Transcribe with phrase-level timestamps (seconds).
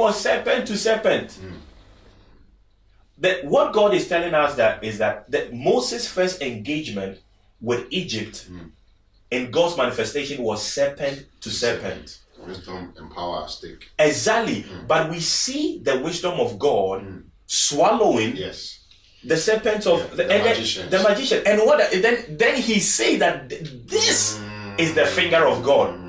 [0.00, 1.38] was serpent to serpent.
[3.18, 7.18] That what God is telling us that is that, that Moses' first engagement
[7.60, 8.48] with Egypt
[9.30, 12.18] in God's manifestation was serpent to serpent.
[12.46, 13.90] Wisdom and power at stake.
[13.98, 14.62] Exactly.
[14.62, 14.86] Mm.
[14.88, 17.22] But we see the wisdom of God mm.
[17.46, 18.80] swallowing Yes.
[19.22, 20.90] the serpent of Yeah, the, the magicians.
[20.90, 21.42] the magician.
[21.46, 24.80] And what then then he say that th- this mm.
[24.80, 25.99] is the finger of God.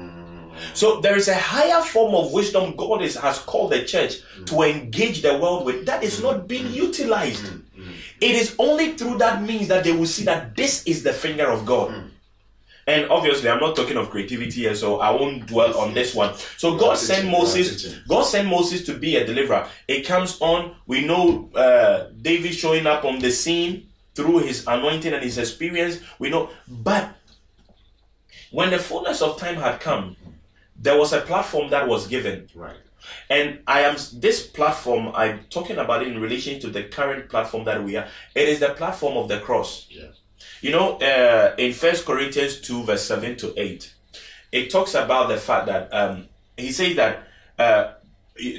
[0.73, 4.16] So there is a higher form of wisdom God is, has called the church
[4.46, 7.46] to engage the world with that is not being utilized.
[8.20, 11.48] It is only through that means that they will see that this is the finger
[11.50, 12.12] of God.
[12.88, 16.36] And obviously, I'm not talking of creativity here, so I won't dwell on this one.
[16.58, 18.00] So God sent Moses.
[18.08, 19.68] God sent Moses to be a deliverer.
[19.88, 20.76] It comes on.
[20.88, 26.00] We know uh, David showing up on the scene through his anointing and his experience.
[26.20, 27.16] We know, but
[28.52, 30.16] when the fullness of time had come,
[30.82, 32.48] there was a platform that was given.
[32.56, 32.76] Right.
[33.30, 35.12] And I am this platform.
[35.16, 38.08] I'm talking about it in relation to the current platform that we are.
[38.36, 39.88] It is the platform of the cross.
[39.90, 40.12] Yeah.
[40.62, 43.94] You know, uh, in First Corinthians two, verse seven to eight,
[44.52, 47.94] it talks about the fact that um, he says that uh,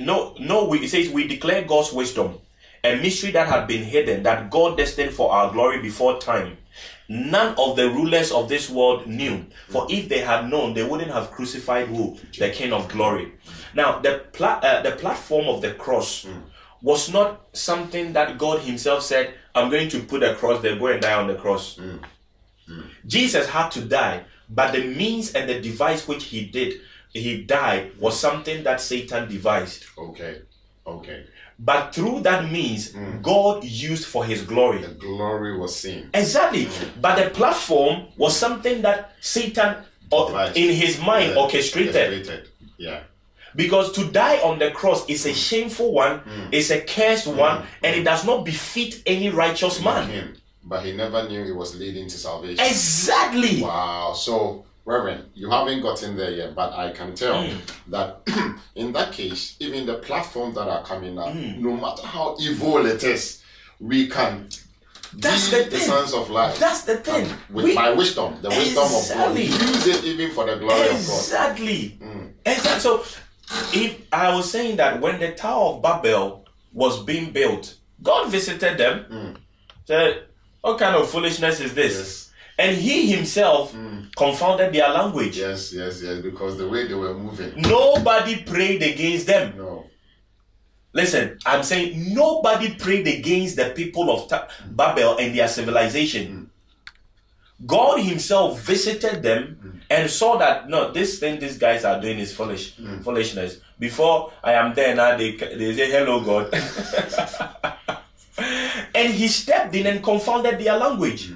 [0.00, 2.38] no, no, we, it says we declare God's wisdom,
[2.84, 6.56] a mystery that had been hidden, that God destined for our glory before time.
[7.12, 11.10] None of the rulers of this world knew, for if they had known, they wouldn't
[11.10, 13.32] have crucified who the King of Glory.
[13.74, 16.38] Now, the pla- uh, the platform of the cross hmm.
[16.80, 20.86] was not something that God Himself said, "I'm going to put a cross there, go
[20.86, 21.98] and die on the cross." Hmm.
[22.66, 22.80] Hmm.
[23.06, 26.80] Jesus had to die, but the means and the device which He did,
[27.12, 29.84] He died, was something that Satan devised.
[29.98, 30.40] Okay.
[30.86, 31.26] Okay.
[31.64, 33.22] But through that means, mm.
[33.22, 34.82] God used for His glory.
[34.82, 36.10] The glory was seen.
[36.12, 36.66] Exactly.
[36.66, 37.00] Mm.
[37.00, 39.76] But the platform was something that Satan,
[40.10, 41.40] uh, in his mind, Yeah.
[41.40, 41.94] orchestrated.
[41.94, 42.48] Orchestrated.
[42.78, 43.00] Yeah.
[43.54, 45.34] Because to die on the cross is a mm.
[45.34, 46.20] shameful one,
[46.50, 50.08] it's a cursed one, and it does not befit any righteous man.
[50.08, 50.36] Him.
[50.64, 52.64] But he never knew it was leading to salvation.
[52.64, 53.62] Exactly.
[53.62, 54.14] Wow.
[54.16, 57.58] So, Reverend, you haven't gotten there yet, but I can tell Hmm.
[57.88, 58.22] that
[58.74, 61.62] in that case, even the platforms that are coming up, Hmm.
[61.62, 63.42] no matter how evil it is,
[63.78, 64.48] we can
[65.14, 66.58] That's the the sons of life.
[66.58, 67.28] That's the thing.
[67.50, 69.46] With We- my wisdom, the wisdom Exactly.
[69.48, 69.68] of God.
[69.68, 71.18] Use it even for the glory of God.
[71.20, 71.88] Exactly.
[72.02, 72.26] Hmm.
[72.46, 72.80] Exactly.
[72.80, 73.04] So,
[73.74, 78.78] if I was saying that when the Tower of Babel was being built, God visited
[78.78, 79.36] them,
[79.84, 80.24] said,
[80.62, 81.94] What kind of foolishness is this?
[81.98, 82.21] Yes.
[82.58, 84.14] And He Himself mm.
[84.14, 85.38] confounded their language.
[85.38, 87.60] Yes, yes, yes, because the way they were moving.
[87.60, 89.56] Nobody prayed against them.
[89.56, 89.86] No.
[90.92, 96.26] Listen, I'm saying nobody prayed against the people of Ta- Babel and their civilization.
[96.26, 96.46] Mm.
[97.66, 99.80] God Himself visited them mm.
[99.88, 103.58] and saw that no, this thing these guys are doing is foolish, foolishness.
[103.78, 106.52] Before I am there now, they they say hello God,
[108.94, 111.32] and He stepped in and confounded their language.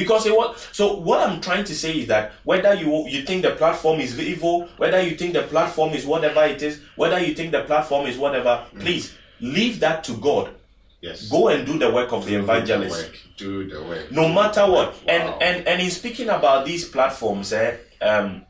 [0.00, 0.96] Because it was so.
[0.96, 4.68] What I'm trying to say is that whether you you think the platform is evil,
[4.78, 8.16] whether you think the platform is whatever it is, whether you think the platform is
[8.16, 10.54] whatever, please leave that to God.
[11.02, 11.28] Yes.
[11.28, 13.18] Go and do the work of the evangelist the work.
[13.36, 14.10] Do the work.
[14.12, 14.88] no Do matter what.
[14.88, 14.96] work.
[15.08, 18.44] And and and in speaking about these platforms, eh, um,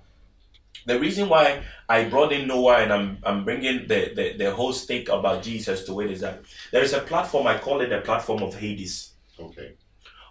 [0.87, 4.73] the reason why I brought in Noah and I'm I'm bringing the, the the whole
[4.73, 8.01] stake about Jesus to it is that there is a platform I call it the
[8.01, 9.73] platform of Hades Okay.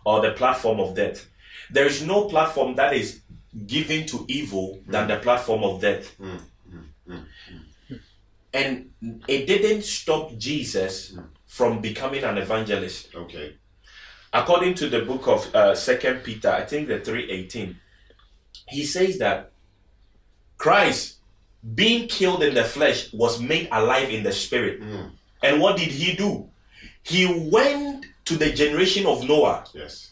[0.05, 1.27] Or the platform of death.
[1.71, 3.21] There is no platform that is
[3.65, 5.11] given to evil than hmm.
[5.11, 6.15] the platform of death.
[6.15, 6.37] Hmm.
[7.07, 7.95] Hmm.
[8.53, 8.91] And
[9.27, 11.15] it didn't stop Jesus
[11.45, 13.15] from becoming an evangelist.
[13.15, 13.55] Okay.
[14.31, 17.75] according to the book of uh, second peter i think the 318
[18.67, 19.51] he says that
[20.55, 21.19] christ
[21.75, 24.81] being killed in the flesh was made alive in the spirit.
[25.43, 26.49] And what did he do?
[27.03, 30.11] He went to the generation of noah Yes.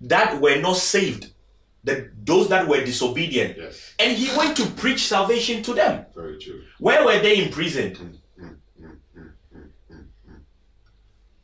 [0.00, 1.32] that were not saved
[1.84, 3.94] the, those that were disobedient Yes.
[3.98, 6.62] and he went to preach salvation to them Very true.
[6.78, 9.30] where were they imprisoned mm, mm, mm,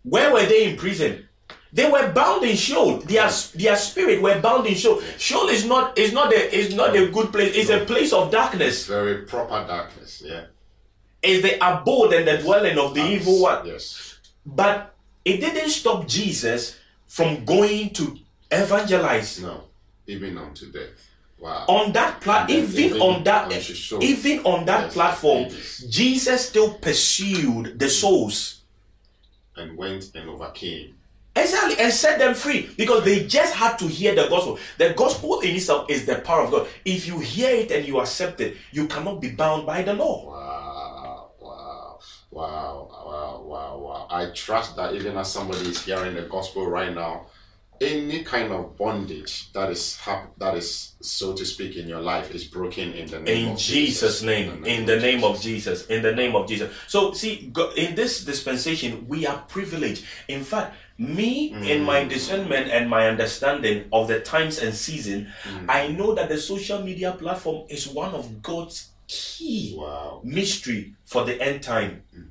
[0.03, 1.25] Where were they imprisoned?
[1.73, 2.99] They were bound in Sheol.
[2.99, 5.01] Their, their spirit were bound in Sheol.
[5.19, 7.57] Sheol is not is not a is not a good place.
[7.57, 8.87] It's a place of darkness.
[8.87, 10.23] Very proper darkness.
[10.25, 10.45] Yeah.
[11.23, 13.67] It's the abode and the dwelling of the evil one.
[13.67, 14.21] Yes.
[14.47, 14.94] But
[15.25, 16.77] it didn't stop Jesus
[17.07, 18.17] from going to
[18.51, 19.41] evangelize.
[19.41, 19.65] No.
[20.07, 20.91] Even unto death.
[21.39, 21.65] Wow.
[21.69, 24.03] On that plat, even, even on that, Sheol.
[24.03, 25.49] even on that Yes, platform,
[25.91, 28.61] Jesus still pursued the souls.
[29.57, 30.97] and went and overcame.
[31.37, 34.59] Exactly, and set them free because they just had to hear the gospel.
[34.79, 36.69] The gospel in itself is the power of God.
[36.85, 40.27] If you hear it and you accept it, you cannot be bound by the law.
[40.31, 41.31] Wow.
[41.41, 41.99] Wow.
[42.31, 42.89] Wow,
[43.45, 44.07] wow, wow.
[44.11, 47.27] I trust that even as somebody is hearing the gospel right now,
[47.81, 52.35] any kind of bondage that is hap- that is so to speak in your life
[52.35, 55.87] is broken in the name in of Jesus' Jesus name, in the name of Jesus,
[55.87, 56.73] in the name of Jesus.
[56.87, 60.05] So, see, in this dispensation, we are privileged.
[60.29, 61.69] In fact, me, mm.
[61.69, 65.67] in my discernment and my understanding of the times and season, mm.
[65.69, 70.21] I know that the social media platform is one of God's key Wow.
[70.25, 72.05] mystery for the end time.
[72.17, 72.29] Mm.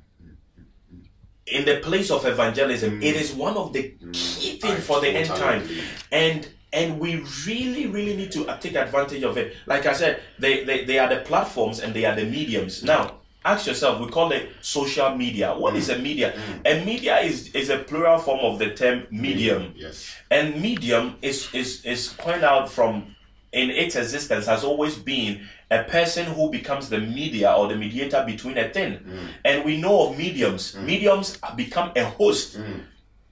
[1.46, 3.20] In the place of evangelism, it mm.
[3.20, 4.12] is one of the mm.
[4.12, 5.68] key I things for the end time.
[6.10, 9.54] and and we really really need to uh, take advantage of it.
[9.66, 12.82] Like i said they, they they are the platforms and they are the mediums.
[12.82, 12.86] Mm.
[12.86, 13.14] Now
[13.44, 15.54] ask yourself we call it social media.
[15.54, 16.34] What is a media?
[16.64, 19.74] A media is is a plural form of the term medium.
[19.76, 20.14] Yes.
[20.30, 23.14] and medium is is is coined out from
[23.52, 28.22] in its existence has always been a person who becomes the media or the mediator
[28.26, 29.28] between a thing mm.
[29.44, 30.84] and we know of mediums mm.
[30.84, 32.80] mediums become a host mm.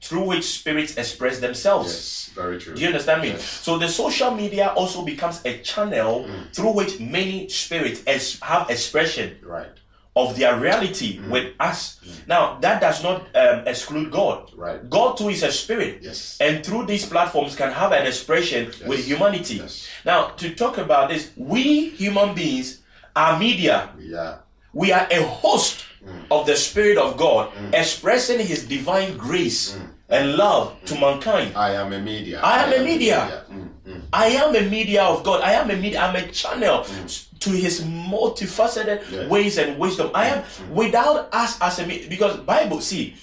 [0.01, 2.31] through which spirits express themselves Yes.
[2.35, 2.75] Very true.
[2.75, 3.29] do you understand me?
[3.29, 3.45] Yes.
[3.45, 6.55] So the social media also becomes a channel Mm.
[6.55, 8.01] through which many spirits
[8.41, 9.69] have expression Right.
[10.15, 11.31] Of their reality Mm.
[11.31, 11.99] with us.
[12.27, 14.51] Now that does not um, exclude God.
[14.57, 14.79] Right.
[14.91, 16.37] God too is a spirit, Yes.
[16.41, 19.55] and through these platforms can have an expression with humanity.
[19.57, 19.87] Yes.
[20.05, 22.81] Now to talk about this, we human beings
[23.17, 23.89] are media.
[23.99, 24.35] Yeah.
[24.75, 26.25] We are a host Mm.
[26.31, 29.89] of the Spirit of God, expressing His divine grace Mm.
[30.09, 31.53] and love to mankind.
[31.57, 32.41] I am a media.
[32.43, 33.45] I am a media.
[33.51, 34.01] Mm, mm.
[34.13, 35.43] I am a media of God.
[35.43, 36.01] I am a media.
[36.01, 37.39] I'm a channel mm.
[37.41, 39.29] to His multifaceted Yeah.
[39.29, 40.11] ways and wisdom.
[40.15, 40.45] I am mm.
[40.45, 40.69] Mm.
[40.71, 43.15] without us as a me- because Bible see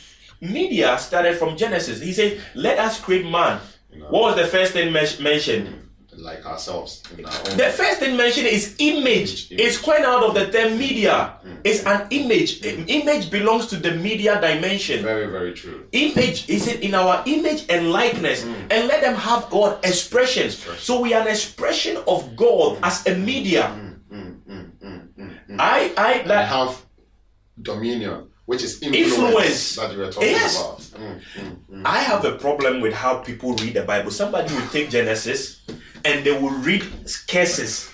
[0.41, 2.01] media started from Genesis.
[2.01, 3.59] He said, "Let us create man."
[4.09, 5.88] What was the first thing men- mentioned?
[6.19, 7.01] Like ourselves.
[7.17, 7.55] Our.
[7.55, 9.47] The first thing mentioned is image.
[9.51, 11.39] It's quite out of the term media.
[11.41, 11.53] Hmm.
[11.63, 12.59] It's an image.
[12.65, 15.01] Image belongs to the media dimension.
[15.01, 15.87] Very, very true.
[15.93, 18.53] image is it in our image and likeness hmm.
[18.69, 23.15] and let them have god expressions so we are an expression of god as a
[23.15, 23.89] media hmm,
[25.59, 26.85] i i And like have
[27.61, 29.75] dominion, which is influence, Influence.
[29.75, 30.55] that you were talking Yes.
[30.59, 30.79] about.
[31.01, 31.81] Mm, mm, mm.
[31.85, 35.61] i have a problem with how people read the bible somebody will take genesis
[36.05, 36.83] and they will read
[37.27, 37.89] curses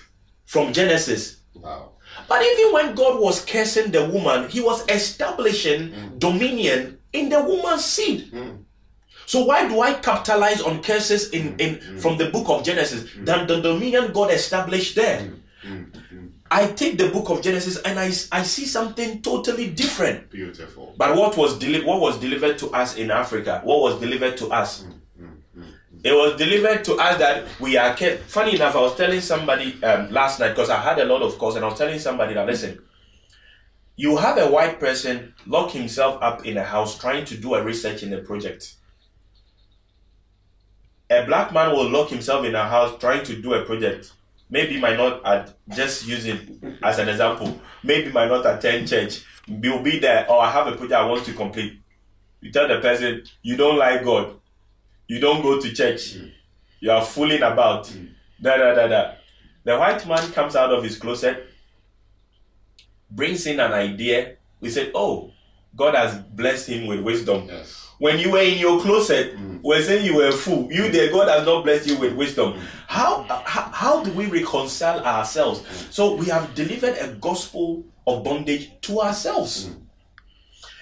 [0.45, 1.91] from genesis Wow.
[2.27, 6.19] but even when god was cursing the woman he was establishing mm.
[6.19, 8.57] dominion in the woman's seed mm.
[9.27, 11.99] So why do I capitalize on curses in, in mm.
[11.99, 15.31] from the book of Genesis than the dominion God established there?
[16.51, 20.29] I take the book of Genesis and I, I see something totally different.
[20.29, 20.93] Beautiful.
[20.95, 23.61] But what was deli- what was delivered to us in Africa?
[23.63, 24.85] What was delivered to us?
[26.05, 28.29] It was delivered to us that we are kept.
[28.29, 31.35] Funny enough, I was telling somebody um, last night because I had a lot of
[31.39, 32.79] calls, and I was telling somebody that listen,
[33.95, 37.63] you have a white person lock himself up in a house trying to do a
[37.63, 38.75] research in a project.
[41.09, 44.13] A black man will lock himself in a house trying to do a project.
[44.47, 46.39] Maybe might not at just use it
[46.83, 47.59] as an example.
[47.81, 49.23] Maybe might not attend church.
[49.47, 51.79] You'll be there, or I have a project I want to complete.
[52.41, 54.39] You tell the person you don't like God,
[55.07, 56.17] you don't go to church,
[56.79, 57.91] you are fooling about.
[58.41, 59.11] Da da da da.
[59.63, 61.47] The white man comes out of his closet,
[63.09, 64.35] brings in an idea.
[64.59, 65.31] We say, "Oh,
[65.75, 67.89] God has blessed him with wisdom." Yes.
[67.97, 69.61] When you were in your closet, mm.
[69.63, 70.69] we're saying you were a fool.
[70.71, 72.53] You there, God has not blessed you with wisdom.
[72.53, 72.61] Mm.
[72.87, 75.61] How, how how do we reconcile ourselves?
[75.61, 75.91] Mm.
[75.93, 79.69] So we have delivered a gospel of bondage to ourselves.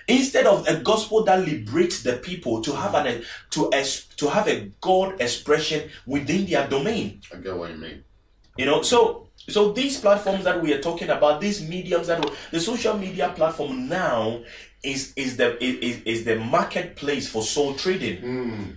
[0.07, 4.47] Instead of a gospel that liberates the people to have an to es, to have
[4.47, 7.21] a God expression within their domain.
[7.33, 8.03] I get what you mean.
[8.57, 12.59] You know, so so these platforms that we are talking about, these mediums that the
[12.59, 14.41] social media platform now
[14.83, 18.75] is is the is, is the marketplace for soul trading Mm.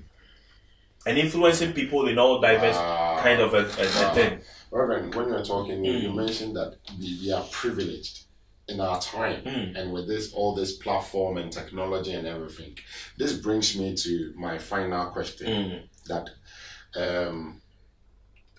[1.07, 3.19] and influencing people in all diverse Wow.
[3.23, 4.41] kind of a, a, a thing.
[4.71, 6.03] Reverend, when you're talking, you, Mm.
[6.03, 8.26] you mentioned that we, we are privileged
[8.69, 9.77] in our time Mm.
[9.77, 12.77] and with this all this platform and technology and everything.
[13.17, 15.83] This brings me to my final question Mm.
[16.09, 16.31] that
[16.97, 17.61] um,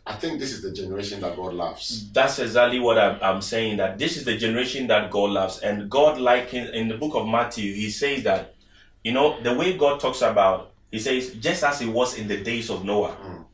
[0.06, 2.10] I think this is the generation that God loves.
[2.14, 3.78] That's exactly what I'm, I'm saying.
[3.78, 7.14] That this is the generation that God loves, and God, like in, in the book
[7.16, 8.56] of Matthew, He says that,
[9.04, 12.38] you know, the way God talks about, He says, just as it was in the
[12.38, 13.18] days of Noah.
[13.22, 13.46] Mm.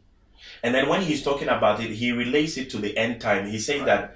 [0.61, 3.47] And then when He's talking about it, He relates it to the end time.
[3.47, 4.15] He says that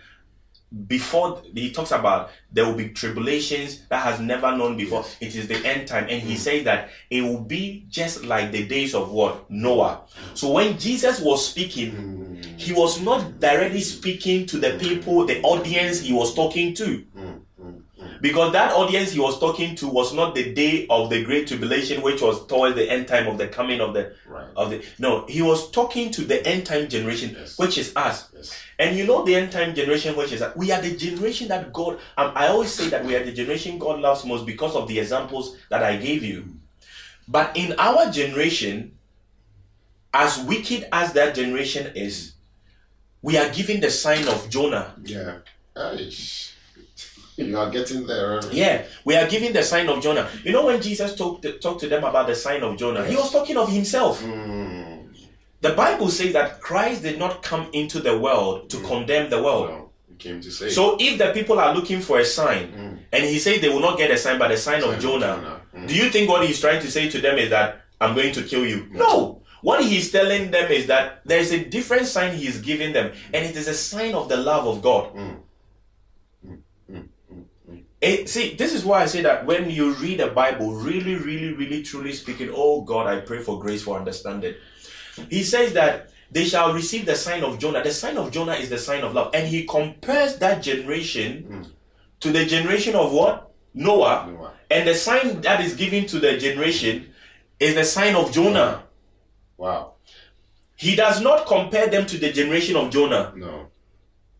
[0.88, 5.05] before He talks about there will be tribulations that has never known before.
[5.21, 8.65] It is the end time, and He says that it will be just like the
[8.67, 10.01] days of what Noah.
[10.33, 12.59] So when Jesus was speaking, Mm.
[12.59, 17.03] he was not directly speaking to the people, the audience he was talking to.
[17.17, 17.39] Mm.
[17.62, 17.81] Mm.
[18.00, 18.21] Mm.
[18.21, 22.01] Because that audience he was talking to was not the day of the great tribulation,
[22.01, 24.47] which was towards the end time of the coming of the Right.
[24.55, 27.57] of the no, he was talking to the end time generation, Yes.
[27.57, 28.27] which is us.
[28.36, 28.51] Yes.
[28.79, 31.74] And you know the end time generation, which is that we are the generation that
[31.74, 32.00] God.
[32.15, 35.00] Um, I always say that we are the generation God loves most because of the
[35.00, 36.46] examples that I gave you.
[37.27, 38.98] But in our generation,
[40.13, 42.34] as wicked as that generation is,
[43.22, 44.93] we are given the sign of Jonah.
[45.03, 45.39] Yeah.
[45.75, 46.53] Aish.
[47.38, 48.41] You are getting there.
[48.51, 50.27] Yeah, we are giving the sign of Jonah.
[50.43, 53.15] You know when Jesus talked to, talked to them about the sign of Jonah, he
[53.15, 54.24] was talking of himself.
[54.24, 54.87] Mm.
[55.61, 59.69] The Bible says that Christ did not come into the world to condemn the world.
[59.69, 60.69] Well, you came to say.
[60.69, 62.99] So if the people are looking for a sign, Mm.
[63.11, 65.01] and he says they will not get a sign but the sign Sign of of
[65.01, 65.61] Jonah, Jonah.
[65.83, 65.87] Mm.
[65.87, 68.43] do you think what he's trying to say to them is that I'm going to
[68.43, 68.87] kill you?
[68.91, 69.41] No.
[69.63, 73.43] What he's telling them is that there is a different sign he's giving them, and
[73.43, 75.11] it is a sign of the love of God.
[75.15, 75.37] Mm.
[77.99, 81.53] It- see, this is why I say that when you read the Bible, really, really,
[81.53, 84.53] really, truly speaking, oh God, I pray for grace for understanding.
[85.29, 87.83] He says that they shall receive the sign of Jonah.
[87.83, 89.31] The sign of Jonah is the sign of love.
[89.33, 91.63] And he compares that generation hmm.
[92.19, 93.51] to the generation of what?
[93.74, 94.27] Noah.
[94.31, 94.53] Noah.
[94.69, 97.13] And the sign that is given to the generation
[97.59, 98.83] is the sign of Jonah.
[99.55, 99.93] Wow.
[100.75, 103.33] He does not compare them to the generation of Jonah.
[103.36, 103.67] No.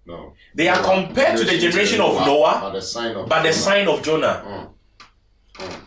[0.06, 0.34] No.
[0.54, 3.52] They are compared to the generation of Noah, By the sign of Jonah.
[3.52, 3.52] Hmm.
[3.54, 4.44] sign of Jonah.
[4.46, 4.70] Mm.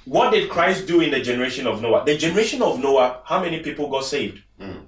[0.05, 2.05] What did Christ do in the generation of Noah?
[2.05, 4.43] The generation of Noah, how many people got saved?
[4.61, 4.87] Mm.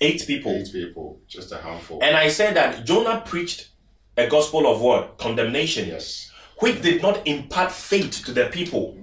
[0.00, 0.52] Eight people.
[0.52, 1.20] Eight people.
[1.28, 2.00] Just a handful.
[2.02, 3.68] And I said that Jonah preached
[4.16, 5.18] a gospel of what?
[5.18, 5.88] Condemnation.
[5.88, 6.30] yes.
[6.58, 8.96] which did not impart faith to the people.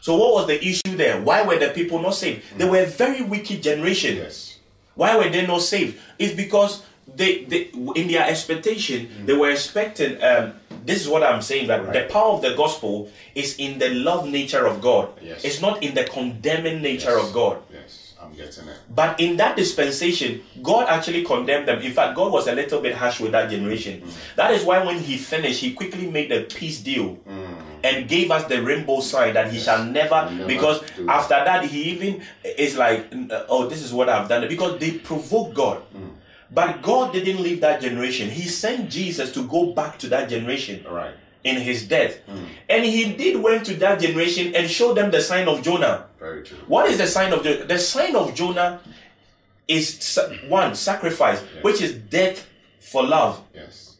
[0.00, 1.20] So what was the issue there?
[1.20, 2.42] Why were the people not saved?
[2.58, 4.16] They were a very wicked generation.
[4.16, 4.58] Yes.
[4.94, 5.98] Why were they not saved?
[6.18, 6.82] It's because
[7.14, 10.54] they, they in their expectation, they were expecting um,
[10.84, 11.92] this is what I'm saying that Right.
[11.92, 15.08] the power of the gospel is in the love nature of God.
[15.22, 15.44] Yes.
[15.44, 17.26] It's not in the condemning nature Yes.
[17.26, 17.58] of God.
[17.72, 18.00] Yes.
[18.22, 18.76] I'm getting it.
[18.94, 21.82] But in that dispensation, God actually condemned them.
[21.82, 24.00] In fact, God was a little bit harsh with that generation.
[24.00, 24.36] Mm.
[24.36, 27.54] That is why when he finished, he quickly made a peace deal mm.
[27.84, 31.82] and gave us the rainbow sign that he shall never, Never because after that, he
[31.92, 34.48] even is like, uh, oh, this is what I've done.
[34.48, 35.82] Because they provoked God.
[35.94, 36.13] Mm.
[36.54, 38.30] But God didn't leave that generation.
[38.30, 41.14] He sent Jesus to go back to that generation right.
[41.42, 42.20] in his death.
[42.68, 46.06] And he did went to that generation and showed them the sign of Jonah.
[46.18, 46.58] Very true.
[46.68, 47.64] What is the sign of Jonah?
[47.64, 48.80] The sign of Jonah
[49.66, 50.18] is
[50.48, 52.46] one sacrifice, which is death
[52.80, 53.42] for love.
[53.54, 53.96] Yes.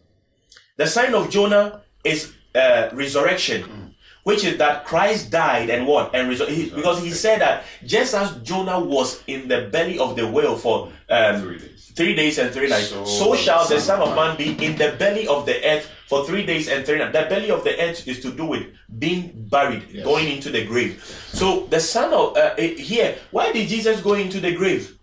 [0.77, 6.31] The sign of Jonah is uh, resurrection, which is that Christ died and what and
[6.31, 10.27] resur- he, because he said that just as Jonah was in the belly of the
[10.27, 11.74] whale for um, Three days.
[11.95, 14.95] Three days and three nights, So so, shall the Son of Man be in the
[14.99, 17.13] belly of the earth for three days and three nights.
[17.13, 18.67] The belly of the earth is to do with
[18.99, 20.05] being buried, Yes.
[20.05, 21.03] going into the grave.
[21.33, 24.99] So the Son of uh, eh, here, why did Jesus go into the grave?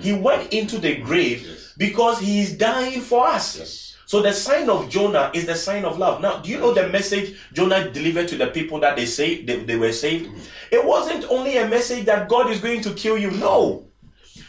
[0.00, 1.74] He went into the grave Yes.
[1.76, 3.58] because he is dying for us.
[3.58, 3.96] Yes.
[4.06, 6.20] So the sign of Jonah is the sign of love.
[6.20, 9.60] Now, do you know the message Jonah delivered to the people that they say they,
[9.64, 10.28] they were saved?
[10.70, 13.30] It wasn't only a message that God is going to kill you.
[13.32, 13.86] No.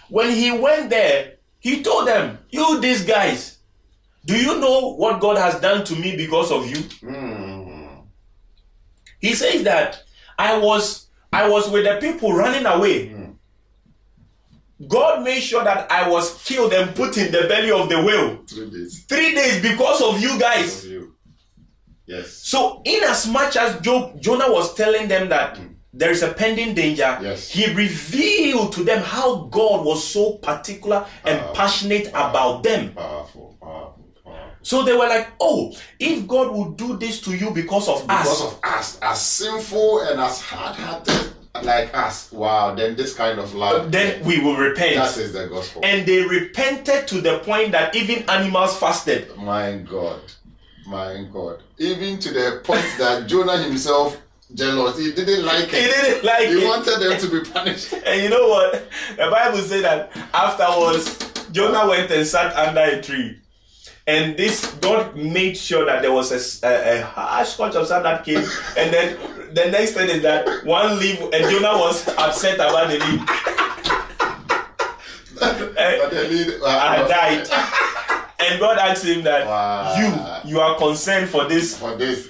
[0.09, 1.32] When he went there,
[1.63, 3.57] he told them, You these guys,
[4.25, 6.75] do you know what God has done to me because of you?
[7.01, 8.03] Mm.
[9.19, 10.03] He says that
[10.37, 13.15] I was I was with the people running away.
[14.87, 18.43] God made sure that I was killed and put in the belly of the whale.
[18.45, 19.05] Three days.
[19.05, 20.83] Three days because of you guys.
[20.83, 21.15] Of you.
[22.05, 22.33] Yes.
[22.33, 25.57] So, in as much as Jo- Jonah was telling them that
[25.93, 27.49] there is a pending danger, Yes.
[27.49, 31.55] he revealed to them how God was so particular and Powerful.
[31.55, 32.93] passionate about them.
[32.93, 33.55] Powerful.
[33.61, 34.03] Powerful.
[34.23, 34.43] Powerful.
[34.63, 38.27] So they were like, "Oh, if God would do this to you because of Because
[38.27, 41.31] us, of us, as sinful and as hard-hearted
[41.61, 45.47] like us, wow, then this kind of love, then we will repent." that is the
[45.47, 45.81] gospel.
[45.85, 49.35] and they repented to the point that even animals fasted.
[49.37, 50.21] My God,
[50.87, 51.61] my God.
[51.77, 54.17] Even to the point that Jonah himself
[54.53, 55.73] jealous, he didn't like it.
[55.73, 56.59] He didn't like He it.
[56.59, 57.93] He wanted them to be punished.
[58.05, 58.71] And you know what?
[59.17, 61.17] The Bible said that afterwards,
[61.51, 63.39] Jonah went and sat under a tree.
[64.05, 66.31] And this God made sure that there was
[66.63, 68.43] a harsh scotch of sand that came.
[68.77, 69.17] And then
[69.53, 73.21] the next thing is that one leaf, and Jonah was upset about the leaf.
[75.39, 77.47] But they need, eh, uh, I died.
[78.39, 80.41] And God asked him that Wow.
[80.43, 82.27] you you are concerned for this for this.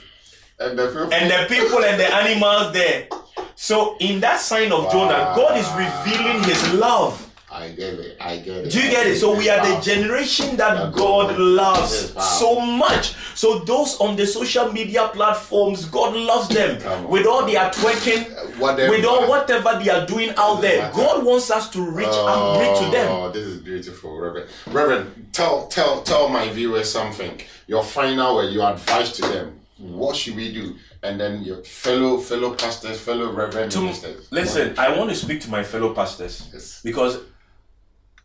[0.60, 3.08] And the people, and the people and the animals there.
[3.56, 7.30] So in that sign of Jonah, God is revealing his love.
[7.52, 8.18] I get it.
[8.20, 8.72] I get it.
[8.72, 9.20] Do you get it?
[9.20, 13.14] So we are the generation that God loves so much.
[13.36, 18.90] So those on the social media platforms, God loves them with all their twerking, uh,
[18.90, 20.92] with all whatever they are doing out there.
[20.96, 23.08] God wants us to reach and reach to them.
[23.12, 24.50] Oh, this is beautiful, Reverend.
[24.68, 27.40] Reverend, tell tell tell my viewers something.
[27.68, 29.60] Your final word, your advice to them.
[29.84, 30.76] What should we do?
[31.02, 34.32] And then your fellow fellow pastors, fellow reverend ministers.
[34.32, 36.82] Listen, I want to speak to my fellow pastors Yes.
[36.84, 37.20] because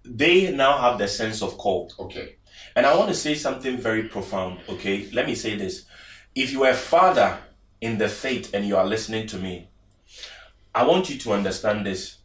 [0.05, 1.93] they now have the sense of call.
[1.99, 2.37] Okay.
[2.77, 5.09] And I want to say something very profound, okay?
[5.13, 5.85] Let me say this.
[6.35, 7.39] If you are a father
[7.81, 9.69] in the faith and you are listening to me,
[10.75, 12.19] I want you to understand this.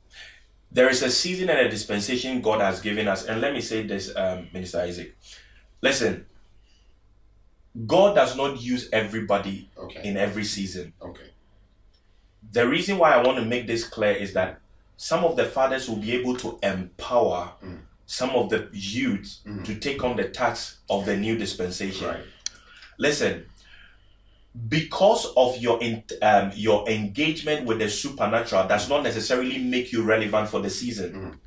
[0.72, 3.26] There is a season and a dispensation God has given us.
[3.26, 5.16] And let me say this, um, Minister Isaac.
[5.82, 6.26] Listen,
[7.88, 10.08] God does not use everybody Okay.
[10.08, 10.94] in every season.
[11.02, 11.32] Okay.
[12.52, 14.60] The reason why I want to make this clear is that
[14.98, 17.80] some of the fathers will be able to empower mm.
[18.06, 19.64] some of the youths mm.
[19.66, 22.08] to take on the task of the new dispensation.
[22.08, 22.24] Right.
[23.00, 23.48] Listen,
[24.70, 30.04] because of your in, um, your engagement with the supernatural does not necessarily make you
[30.04, 31.14] relevant for the season.
[31.14, 31.40] Mm.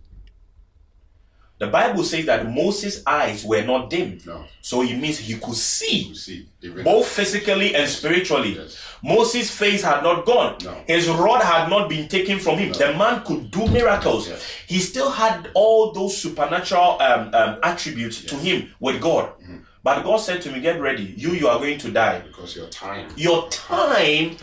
[1.59, 4.45] The Bible says that Moses' eyes were not dim, No.
[4.61, 6.47] so it means he could see You see,
[6.85, 8.57] both physically and spiritually.
[8.57, 8.77] Yes.
[9.03, 10.59] Moses' face had not gone.
[10.63, 10.75] No.
[10.87, 12.73] His rod had not been taken from him.
[12.73, 14.29] The man could do miracles.
[14.29, 14.45] Yes.
[14.67, 19.31] He still had all those supernatural um, um, attributes to him with God.
[19.41, 19.57] Mm-hmm.
[19.83, 21.15] But God said to me, Get ready.
[21.17, 22.19] You, you are going to die.
[22.19, 23.09] because your time.
[23.17, 24.37] Your time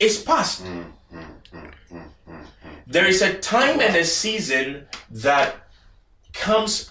[0.00, 0.64] is past.
[0.64, 1.98] Mm-hmm.
[2.86, 5.54] There is a time and a season that
[6.32, 6.90] comes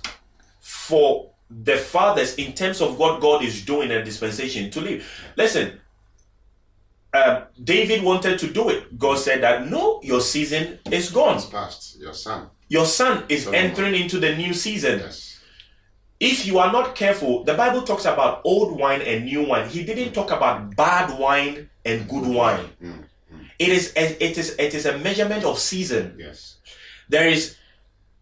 [0.60, 5.32] for the fathers in terms of what God is doing in dispensation to live.
[5.36, 5.80] Listen,
[7.14, 8.98] uh, David wanted to do it.
[8.98, 11.38] God said that no, your season is gone.
[11.38, 12.00] It's past.
[12.00, 12.50] Your son.
[12.68, 13.66] Your son is Solomon.
[13.66, 15.00] entering into the new season.
[15.00, 15.40] Yes.
[16.20, 19.70] If you are not careful, the Bible talks about old wine and new wine.
[19.70, 22.66] He didn't talk about bad wine and good wine.
[22.84, 23.06] Mm.
[23.58, 26.16] It is a, it is it is a measurement of season.
[26.20, 26.58] Yes.
[27.08, 27.56] There is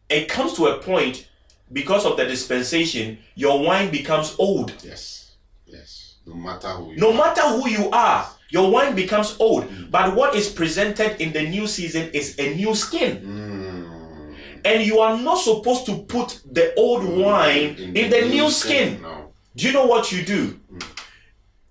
[0.09, 1.27] it comes to a point
[1.71, 4.73] because of the dispensation, your wine becomes old.
[4.83, 5.35] Yes.
[5.65, 6.15] Yes.
[6.25, 7.17] No matter who you No are.
[7.17, 9.65] matter who you are, your wine becomes old.
[9.65, 9.91] Mm.
[9.91, 13.17] But what is presented in the new season is a new skin.
[13.17, 14.35] Mm.
[14.65, 17.23] And you are not supposed to put the old mm.
[17.23, 19.01] wine in the new skin.
[19.01, 19.33] No.
[19.55, 20.59] Do you know what you do?
[20.71, 20.83] Mm.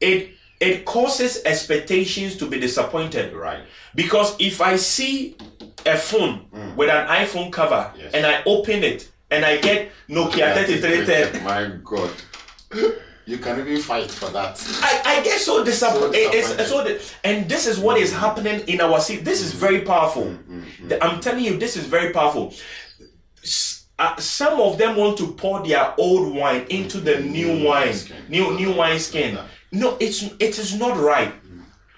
[0.00, 3.34] It it causes expectations to be disappointed.
[3.34, 3.62] Right.
[3.94, 5.36] Because if I see
[5.86, 6.76] a phone mm.
[6.76, 8.12] with an iPhone cover Yes.
[8.14, 12.10] and I open it and I get Nokia 3310, My God.
[13.26, 14.62] You can even fight for that.
[14.82, 16.14] I, I get so eh, eh, disappointed.
[16.14, 18.18] So it's, it's so di- and this is what is mm.
[18.18, 19.20] happening in our city.
[19.20, 19.88] This is very mm-hmm.
[19.88, 20.24] powerful.
[20.26, 20.88] Mm-hmm.
[20.88, 22.54] The- I'm telling you, this is very powerful.
[23.42, 27.64] S- uh, some of them want to pour their old wine into the new mm-hmm.
[27.64, 28.16] wine, skin.
[28.28, 29.38] new new wine skin.
[29.72, 31.32] No, it's it is not right.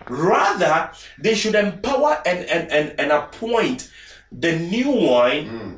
[0.08, 3.90] Rather, they should empower and and and, and appoint
[4.32, 5.74] the new wine hmm.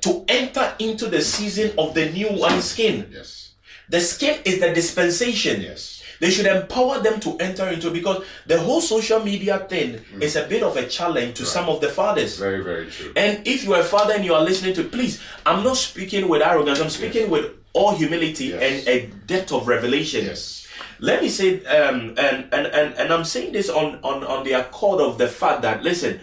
[0.00, 3.08] to enter into the season of the new wine skin.
[3.12, 3.54] Yes.
[3.88, 5.60] The skin is the dispensation.
[5.60, 6.02] Yes.
[6.20, 10.22] They should empower them to enter into because the whole social media thing hmm.
[10.22, 12.38] is a bit of a challenge to some of the fathers.
[12.38, 13.12] Very, very true.
[13.16, 16.28] And if you are a father and you are listening to, please, I'm not speaking
[16.28, 16.80] with arrogance.
[16.80, 18.62] I'm speaking with all humility Yes.
[18.62, 20.24] and a depth of revelation.
[20.26, 20.61] Yes.
[21.02, 24.52] Let me say, um, and, and and and I'm saying this on on on the
[24.52, 26.20] accord of the fact that listen,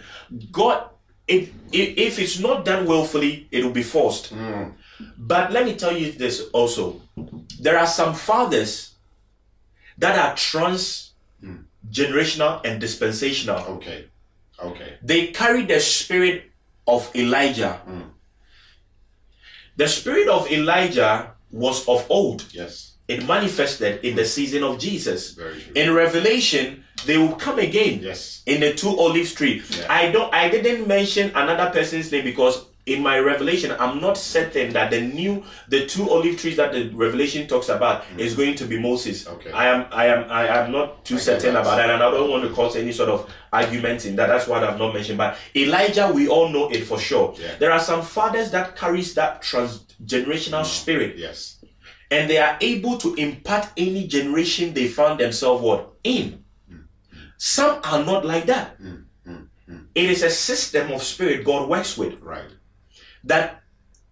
[0.54, 0.88] God,
[1.28, 4.34] it, i if it's not done willfully, it will be forced.
[4.34, 4.76] Mm.
[5.18, 7.02] But let me tell you this also:
[7.60, 8.96] there are some fathers
[9.98, 11.12] that are trans
[11.44, 11.66] mm.
[11.92, 13.60] generational and dispensational.
[13.76, 14.06] Okay.
[14.64, 14.94] Okay.
[15.04, 16.52] They carry the spirit
[16.88, 17.82] of Elijah.
[17.86, 18.12] Mm.
[19.76, 22.46] The spirit of Elijah was of old.
[22.54, 22.96] Yes.
[23.10, 25.38] It manifested in the season of Jesus.
[25.76, 28.44] In Revelation, they will come again Yes.
[28.46, 29.64] in the two olive tree.
[29.78, 29.88] Yeah.
[29.90, 34.74] I don't I didn't mention another person's name because in my revelation I'm not certain
[34.74, 38.66] that the new the two olive trees that the revelation talks about is going to
[38.66, 39.28] be Moses.
[39.28, 39.52] Okay.
[39.52, 42.30] I am I am I am not too I certain about that and I don't
[42.30, 44.28] want to cause any sort of argument in that.
[44.28, 45.18] That's what I've not mentioned.
[45.18, 47.34] But Elijah, we all know it for sure.
[47.40, 47.56] Yeah.
[47.60, 51.56] There are some fathers that carries that transgenerational spirit Yes.
[52.12, 56.44] And they are able to impart any generation they found themselves what in.
[57.38, 58.82] Some are not like that.
[58.82, 62.52] Mm, mm, mm, it is a system of spirit God works with Right.
[63.24, 63.64] that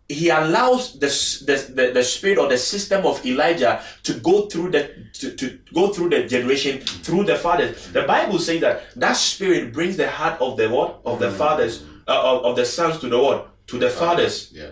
[0.10, 1.08] He allows the,
[1.46, 5.60] the, the, the spirit or the system of Elijah to go through the to, to
[5.74, 7.92] go through the generation through the fathers.
[7.92, 11.84] The Bible says that that spirit brings the heart of the what of the fathers
[12.08, 14.50] uh, of, of the sons to the what to the fathers.
[14.54, 14.72] Yeah.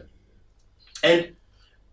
[1.04, 1.35] And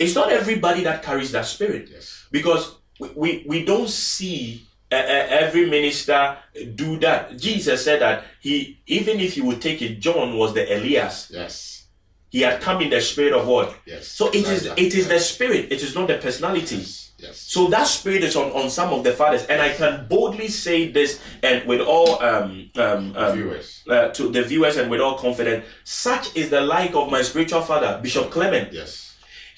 [0.02, 2.26] it's not everybody that carries that spirit Yes.
[2.30, 6.36] because we, we, we don't see uh, uh, every minister
[6.74, 7.38] do that.
[7.38, 11.30] Jesus said that he, even if you would take it, John was the Elias.
[11.32, 11.86] Yes.
[12.30, 13.74] He had come in the spirit of what?
[13.86, 14.08] Yes.
[14.08, 14.86] So it is Exactly.
[14.86, 16.76] it is the spirit, it is not the personality.
[16.76, 16.98] Yes.
[17.18, 17.38] Yes.
[17.38, 20.90] So that spirit is on, on some of the fathers, and I can boldly say
[20.90, 23.84] this, and with all um, um, um, Viewers.
[23.88, 27.62] uh, to the viewers, and with all confidence, such is the like of my spiritual
[27.62, 28.72] father, Bishop Clement.
[28.72, 29.11] Yes.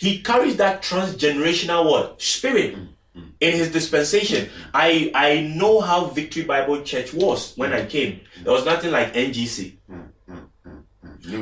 [0.04, 3.28] He carries that transgenerational word spirit mm, mm.
[3.40, 4.46] in his dispensation.
[4.46, 8.20] Mm, I I know how Victory Bible Church was when I came.
[8.42, 9.78] There was nothing like NGC.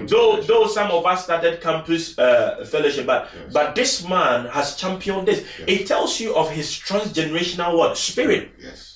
[0.07, 3.53] Though, though some of us started campus uh, fellowship, but Yes.
[3.53, 5.45] but this man has championed this.
[5.67, 8.53] It tells you of his transgenerational what spirit.
[8.63, 8.92] Yes.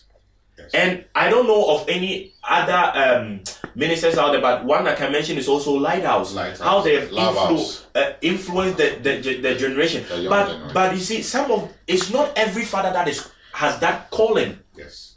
[0.73, 0.75] Yes.
[0.75, 3.41] And I don't know of any other um,
[3.75, 6.35] ministers out there, but one I can mention is also Lighthouse.
[6.35, 6.61] Lighthouse.
[6.61, 10.05] How they have influ- uh, influenced the, the, the, the generation.
[10.09, 10.71] The but generation.
[10.75, 14.59] but you see, some of it's not every father that is has that calling.
[14.77, 15.15] yes.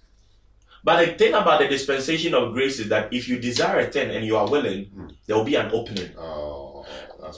[0.82, 4.12] But the thing about the dispensation of grace is that if you desire a thing
[4.16, 5.08] and you are willing, Hmm.
[5.28, 6.10] there will be an opening.
[6.18, 6.86] Oh,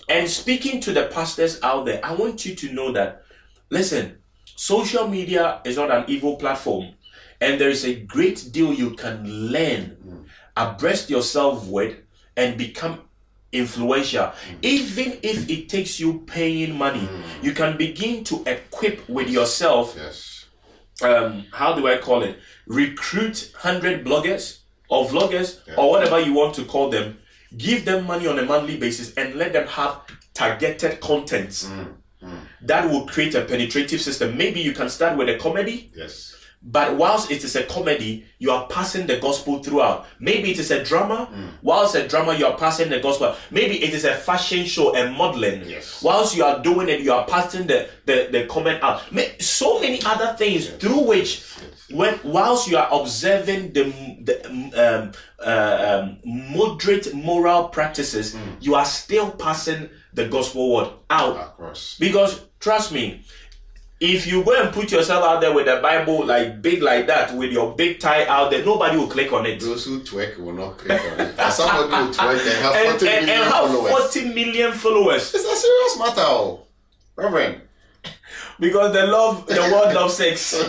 [0.07, 3.23] And speaking to the pastors out there, I want you to know that,
[3.71, 4.19] listen,
[4.55, 6.93] social media is not an evil platform,
[7.41, 10.25] and there is a great deal you can learn,
[10.55, 11.97] abreast yourself with,
[12.37, 13.01] and become
[13.51, 14.31] influential.
[14.61, 17.23] Even if it takes you paying money, mm.
[17.43, 19.95] you can begin to equip with yourself.
[19.97, 20.37] yes.
[21.01, 22.37] Um, how do I call it?
[22.67, 27.17] Recruit hundred bloggers or vloggers or whatever you want to call them.
[27.57, 30.01] Give them money on a monthly basis and let them have
[30.35, 31.87] targeted content mm.
[32.23, 32.39] Mm.
[32.61, 34.37] that will create a penetrative system.
[34.37, 36.35] Maybe you can start with a comedy, Yes.
[36.63, 40.05] But whilst it is a comedy, you are passing the gospel throughout.
[40.19, 41.27] Maybe it is a drama.
[41.63, 43.35] Whilst a drama, you are passing the gospel.
[43.49, 45.67] Maybe it is a fashion show and modeling.
[45.67, 46.03] Yes.
[46.03, 49.01] Whilst you are doing it, you are passing the, the, the comment out.
[49.39, 51.43] So many other things through which,
[51.89, 53.83] when whilst you are observing the,
[54.21, 54.45] the
[54.75, 55.11] um,
[55.43, 61.37] uh, um, moderate moral practices, you are still passing the gospel word out.
[61.37, 61.97] Across.
[61.99, 63.23] Because trust me,
[64.01, 67.35] if you go and put yourself out there with the Bible like big like that,
[67.35, 69.59] with your big tie out there, nobody will click on it.
[69.59, 71.37] Those who twerk will not click on it.
[71.51, 73.91] Somebody will twerk and have And, 40 and, million and have followers.
[74.11, 75.33] 40 million followers.
[75.35, 76.65] It's a serious matter, oh.
[77.15, 77.61] Reverend.
[78.59, 80.55] Because the love the world loves sex.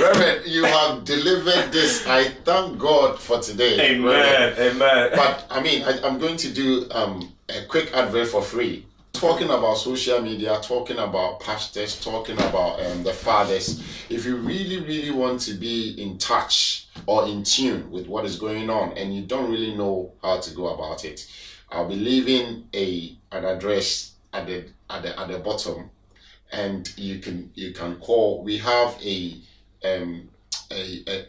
[0.00, 2.04] Reverend, you have delivered this.
[2.08, 3.96] I thank God for today.
[4.00, 4.58] Reverend.
[4.58, 4.76] Amen.
[4.76, 5.10] Amen.
[5.14, 8.87] But I mean, I, I'm going to do um, a quick advert for free.
[9.12, 13.82] Talking about social media, talking about pastors, talking about um, the fathers.
[14.08, 18.38] If you really, really want to be in touch or in tune with what is
[18.38, 21.28] going on, and you don't really know how to go about it,
[21.70, 25.90] I'll be leaving a an address at the at the at the bottom,
[26.52, 28.44] and you can you can call.
[28.44, 29.36] We have a
[29.84, 30.28] um
[30.70, 31.26] a, a,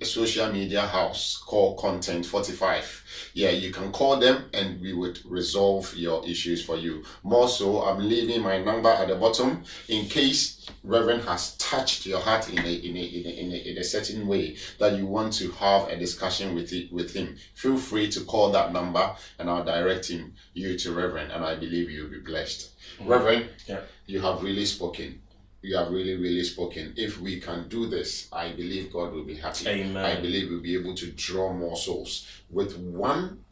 [0.00, 3.30] a, social media house called Content 45.
[3.34, 7.04] Yeah, you can call them and we would resolve your issues for you.
[7.22, 12.20] More so, I'm leaving my number at the bottom in case Reverend has touched your
[12.20, 15.06] heart in a in a, in a, in a, in a certain way that you
[15.06, 17.36] want to have a discussion with it with him.
[17.54, 21.54] Feel free to call that number and I'll direct him you to Reverend and I
[21.56, 22.70] believe you'll be blessed.
[22.98, 23.08] Mm-hmm.
[23.10, 23.80] Reverend, Yeah.
[24.06, 25.20] you have really spoken.
[25.62, 26.94] You have really, really spoken.
[26.96, 29.68] If we can do this, I believe God will be happy.
[29.68, 30.04] Amen.
[30.04, 32.26] I believe we'll be able to draw more souls.
[32.50, 33.44] With one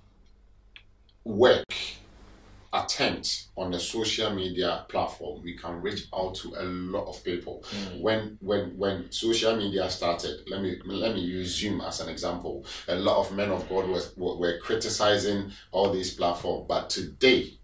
[1.24, 1.66] work
[2.72, 7.62] attempt on the social media platform, we can reach out to a lot of people.
[7.66, 8.00] Hmm.
[8.00, 12.64] When when when social media started, let me let me use Zoom as an example.
[12.88, 17.54] A lot of men of God was were, were criticizing all these platforms, but today,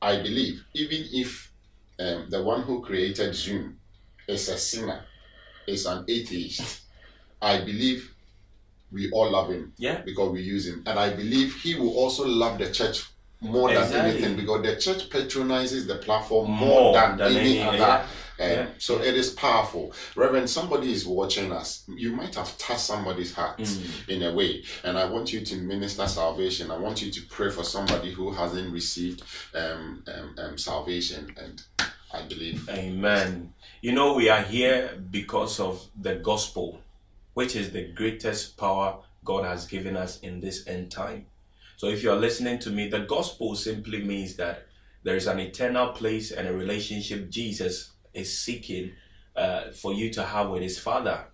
[0.00, 1.47] I believe even if
[1.98, 3.78] um, the one who created Zoom
[4.26, 5.04] is a sinner,
[5.66, 6.82] is an atheist,
[7.40, 8.14] I believe
[8.90, 10.02] we all love him Yeah.
[10.04, 10.82] because we use him.
[10.86, 13.04] And I believe he will also love the church
[13.40, 17.68] more than anything because the church patronizes the platform more, More than, than any, any-
[17.68, 17.76] other.
[17.78, 18.06] yeah.
[18.40, 18.66] Um, Yeah.
[18.78, 19.92] So it is powerful.
[20.14, 21.84] Reverend, somebody is watching us.
[21.88, 24.08] You might have touched somebody's heart Mm.
[24.08, 24.62] in a way.
[24.84, 26.70] And I want you to minister salvation.
[26.70, 29.22] I want you to pray for somebody who hasn't received
[29.54, 31.34] um, um, um, salvation.
[31.36, 31.62] And
[32.12, 32.68] I believe.
[32.70, 33.52] Amen.
[33.82, 36.80] You know, we are here because of the gospel,
[37.34, 41.26] which is the greatest power God has given us in this end time.
[41.76, 44.66] So, if you are listening to me, the gospel simply means that
[45.04, 48.92] there is an eternal place and a relationship Jesus is seeking
[49.36, 51.26] uh, for you to have with his Father.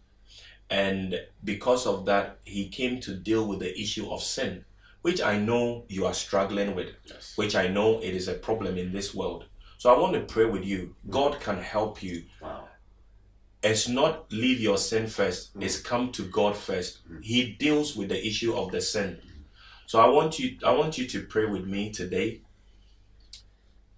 [0.70, 4.64] And because of that, he came to deal with the issue of sin.
[5.02, 7.34] which I know you are struggling with, Yes.
[7.36, 9.44] which I know it is a problem in this world.
[9.76, 10.94] So I want to pray with you.
[11.10, 12.24] God can help you.
[12.40, 12.68] Wow.
[13.62, 17.00] It's not leave your sin first, it's come to God first.
[17.22, 19.18] He deals with the issue of the sin.
[19.86, 22.40] So I want you I want you to pray with me today.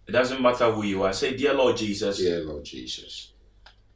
[0.06, 1.12] It doesn't matter who you are.
[1.12, 3.32] Say, Dear Lord Jesus, Dear Lord Jesus,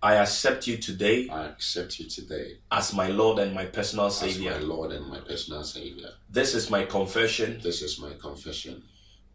[0.03, 4.53] I accept you today I accept you today as my Lord and my personal Savior.
[4.53, 6.09] as my Lord and my personal Savior.
[6.29, 7.61] This is my confession.
[7.62, 8.83] This is my confession.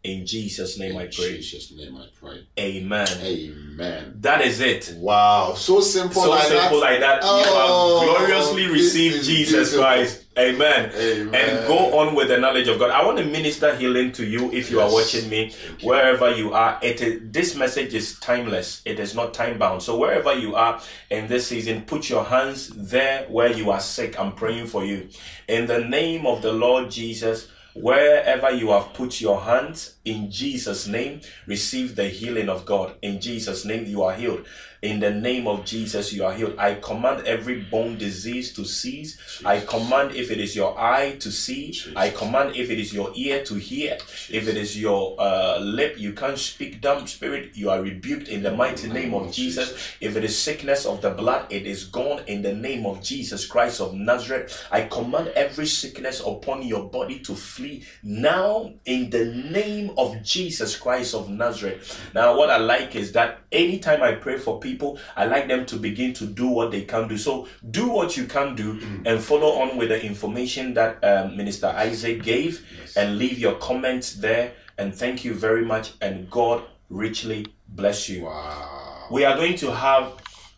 [0.06, 1.36] In Jesus' name I In pray.
[1.36, 2.46] Jesus' name I pray.
[2.58, 3.08] Amen.
[3.20, 4.14] Amen.
[4.20, 4.94] That is it.
[4.98, 6.86] Wow, so simple So like simple that.
[6.92, 7.20] like that.
[7.24, 9.80] Oh, you have oh, gloriously received Jesus beautiful.
[9.80, 10.22] Christ.
[10.38, 10.92] Amen.
[10.94, 11.34] Amen.
[11.34, 12.90] And go on with the knowledge of God.
[12.90, 16.78] I want to minister healing to you if you are watching me, wherever you are.
[16.82, 18.82] It is, this message is timeless.
[18.84, 19.82] It is not time bound.
[19.82, 24.20] So wherever you are in this season, put your hands there where you are sick.
[24.20, 25.08] I'm praying for you.
[25.48, 27.48] In the name of the Lord Jesus,
[27.80, 32.94] wherever you have put your hands, in Jesus' name, receive the healing of God.
[33.02, 34.46] In Jesus' name, you are healed.
[34.82, 36.56] In the name of Jesus, you are healed.
[36.58, 39.42] I command every bone disease to cease.
[39.44, 41.74] I command if it is your eye to see.
[41.96, 43.94] I command if it is your ear to hear.
[44.28, 48.42] If it is your uh, lip, you can't speak dumb spirit, you are rebuked in
[48.42, 49.96] the mighty name of Jesus.
[50.00, 53.46] If it is sickness of the blood, it is gone in the name of Jesus
[53.46, 54.66] Christ of Nazareth.
[54.70, 60.76] I command every sickness upon your body to flee now in the name of Jesus
[60.76, 61.98] Christ of Nazareth.
[62.14, 64.75] Now, what I like is that anytime I pray for people,
[65.16, 67.16] I like them to begin to do what they can do.
[67.18, 71.68] So, do what you can do and follow on with the information that um, Minister
[71.68, 72.64] Isaac gave
[72.96, 74.52] and leave your comments there.
[74.78, 75.92] And thank you very much.
[76.00, 78.24] And God richly bless you.
[78.24, 79.08] Wow.
[79.10, 80.12] We are going to have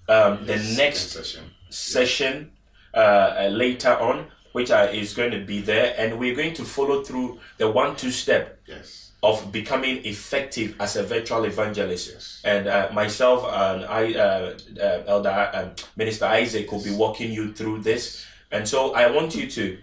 [0.09, 1.50] um, the next session.
[1.68, 2.52] session
[2.94, 6.64] uh, uh, later on, which uh, is going to be there, and we're going to
[6.64, 9.08] follow through the one-two step Yes.
[9.22, 12.40] Of becoming effective as a virtual evangelist.
[12.44, 17.52] And uh, myself and I, uh, uh, Elder um, Minister Isaac, will be walking you
[17.52, 18.24] through this.
[18.52, 19.78] And so I want you to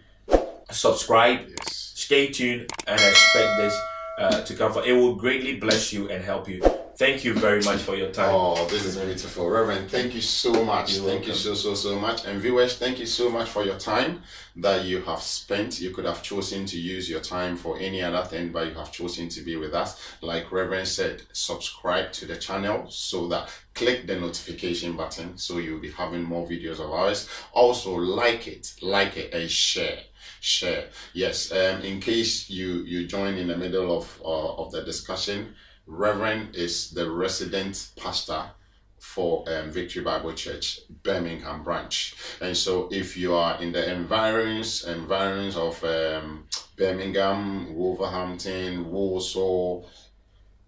[0.72, 1.92] subscribe, Yes.
[1.96, 3.76] stay tuned, and expect this
[4.20, 4.72] uh, to come.
[4.72, 6.62] For it will greatly bless you and help you.
[6.98, 8.30] Thank you very much for your time.
[8.32, 9.50] Oh, this is beautiful.
[9.50, 10.96] Reverend, thank you so much.
[10.96, 12.24] You're thank you so, so, so much.
[12.24, 14.22] And viewers, thank you so much for your time
[14.56, 15.82] that you have spent.
[15.82, 18.94] You could have chosen to use your time for any other thing, but you have
[18.94, 20.16] chosen to be with us.
[20.22, 25.82] Like Reverend said, subscribe to the channel so that click the notification button so you'll
[25.82, 27.28] be having more videos of ours.
[27.52, 30.00] Also, like it, like it, and share
[30.40, 34.84] share yes um in case you you join in the middle of uh, of the
[34.84, 35.56] discussion
[35.88, 38.52] reverend is the resident pastor
[38.98, 42.16] for um, Victory Bible Church, Birmingham branch.
[42.42, 46.46] And so, if you are in the environs environs of um,
[46.76, 49.88] Birmingham, Wolverhampton, Walsall,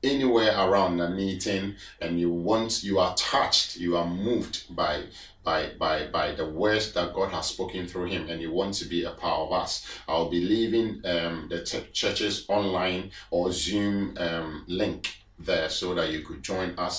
[0.03, 5.03] anywhere around the meeting, and you want you are touched, you are moved by
[5.47, 8.86] by by by the words that God has spoken through him, and you want to
[8.86, 9.71] be a part of us,
[10.05, 15.07] I'll be leaving um, the ch- church's online or Zoom um, link
[15.39, 16.97] there so that you could join us.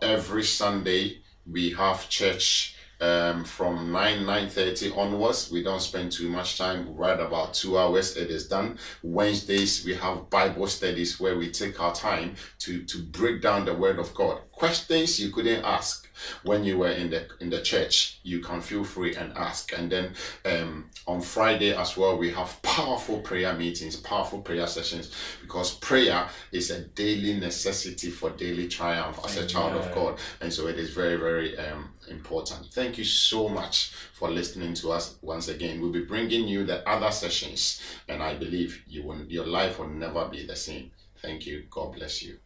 [0.00, 1.18] Every Sunday.
[1.44, 5.50] We have church um, from 9 9.30 onwards.
[5.50, 8.78] We don't spend too much time right about two hours it is done.
[9.02, 13.74] Wednesdays we have bible studies where we take our time to to break down the
[13.74, 14.38] word of god.
[14.52, 16.01] Questions you couldn't ask
[16.44, 19.72] when you were in the in the church you can feel free and ask.
[19.76, 25.14] And then um, on friday as well we have powerful prayer meetings powerful prayer sessions
[25.40, 30.18] because prayer is a daily necessity for daily triumph as a child of god.
[30.40, 32.66] And so it is very very um, important.
[32.72, 35.80] Thank you so much for listening to us once again.
[35.80, 39.88] We'll be bringing you the other sessions and i believe you will your life will
[39.88, 40.90] never be the same.
[41.20, 41.64] Thank you.
[41.70, 42.38] God bless you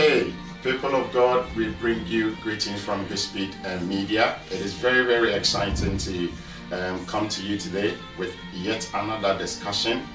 [0.00, 0.32] Okay,
[0.62, 4.38] people of God, we bring you greetings from Bispeed and Media.
[4.46, 6.32] It is very, very exciting to
[6.72, 10.08] um, come to you today with yet another discussion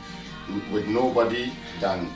[0.71, 2.10] with nobody than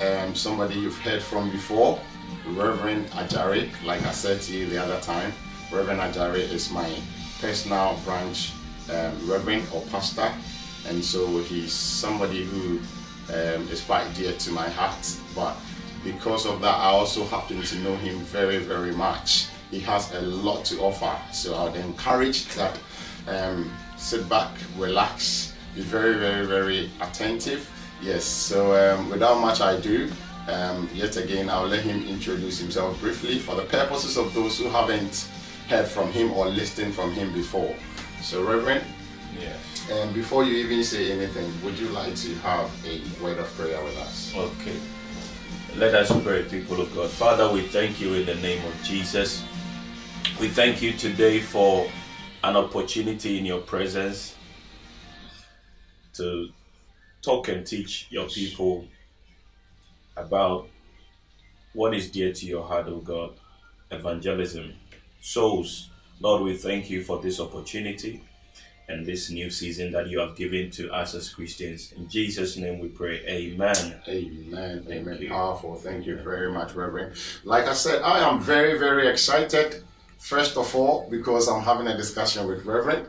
[0.00, 2.00] um, somebody you've heard from before,
[2.46, 3.68] Reverend Ajari.
[3.84, 5.32] Like I said to you the other time,
[5.72, 6.88] Reverend Ajari is my
[7.40, 8.52] personal branch
[8.92, 10.32] um, reverend or pastor,
[10.86, 12.78] and so he's somebody who
[13.30, 15.16] um, is quite dear to my heart.
[15.34, 15.56] But
[16.04, 19.46] because of that, I also happen to know him very, very much.
[19.70, 22.78] He has a lot to offer, so I would encourage that
[23.28, 27.68] um, sit back, relax, be very, very, very attentive.
[28.02, 30.10] Yes, so um, without much ado,
[30.48, 34.68] Um, yet again, I'll let him introduce himself briefly for the purposes of those who
[34.68, 35.28] haven't
[35.68, 37.72] heard from him or listened from him before.
[38.20, 38.82] So, Reverend,
[39.40, 39.56] Yes.
[39.88, 43.80] and before you even say anything, would you like to have a word of prayer
[43.84, 44.32] with us?
[44.34, 44.76] Okay.
[45.76, 47.10] Let us pray, people of God.
[47.10, 49.42] Father, we thank you in the name of Jesus.
[50.40, 51.88] We thank you today for
[52.44, 54.34] an opportunity in your presence
[56.14, 56.50] to
[57.22, 58.86] talk and teach your people
[60.16, 60.68] about
[61.72, 63.32] what is dear to your heart, O God
[63.92, 64.74] evangelism,
[65.20, 65.90] souls.
[66.20, 68.22] Lord, we thank you for this opportunity
[68.88, 71.92] and this new season that you have given to us as Christians.
[71.92, 73.20] In Jesus' name we pray.
[73.26, 74.00] Amen.
[74.08, 74.84] Amen.
[74.86, 75.18] Thank Amen.
[75.20, 75.28] you.
[75.28, 75.76] Powerful.
[75.76, 77.14] Thank you very much, Reverend.
[77.44, 79.84] Like I said, I am very, very excited.
[80.18, 83.06] First of all, because I'm having a discussion with Reverend.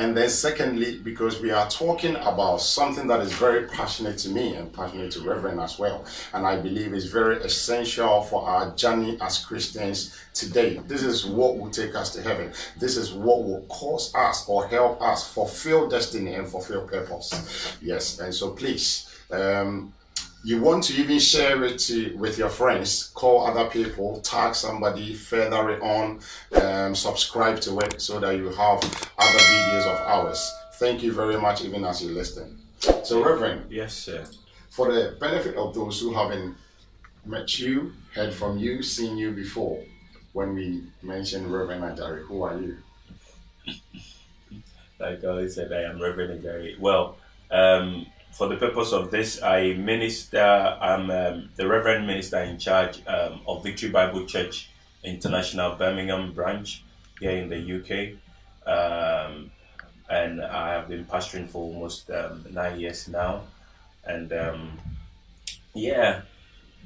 [0.00, 4.54] And then secondly, because we are talking about something that is very passionate to me
[4.54, 6.06] and passionate to Reverend as well.
[6.32, 10.80] And I believe is very essential for our journey as Christians today.
[10.86, 12.50] This is what will take us to heaven.
[12.78, 17.76] This is what will cause us or help us fulfill destiny and fulfill purpose.
[17.82, 18.20] Yes.
[18.20, 19.92] And so please, um,
[20.42, 25.14] you want to even share it to, with your friends, call other people, tag somebody,
[25.14, 26.20] further it on,
[26.62, 28.78] um, subscribe to it so that you have
[29.18, 30.50] other videos of ours.
[30.74, 32.58] Thank you very much, even as you listen.
[33.04, 34.24] So, Reverend, Yes, sir.
[34.70, 36.56] for the benefit of those who haven't
[37.26, 39.82] met you, heard from you, seen you before,
[40.32, 42.78] when we mentioned Reverend Ajari, who are you?
[44.98, 46.76] Like I said, I am Reverend Gary.
[46.78, 47.16] Well,
[47.50, 50.40] um, for the purpose of this, I minister.
[50.40, 54.70] I'm um, the Reverend Minister in charge um, of Victory Bible Church
[55.02, 56.84] International Birmingham branch
[57.18, 58.16] here in the UK,
[58.66, 59.50] um,
[60.08, 63.42] and I have been pastoring for almost um, nine years now,
[64.04, 64.78] and um,
[65.74, 66.22] yeah,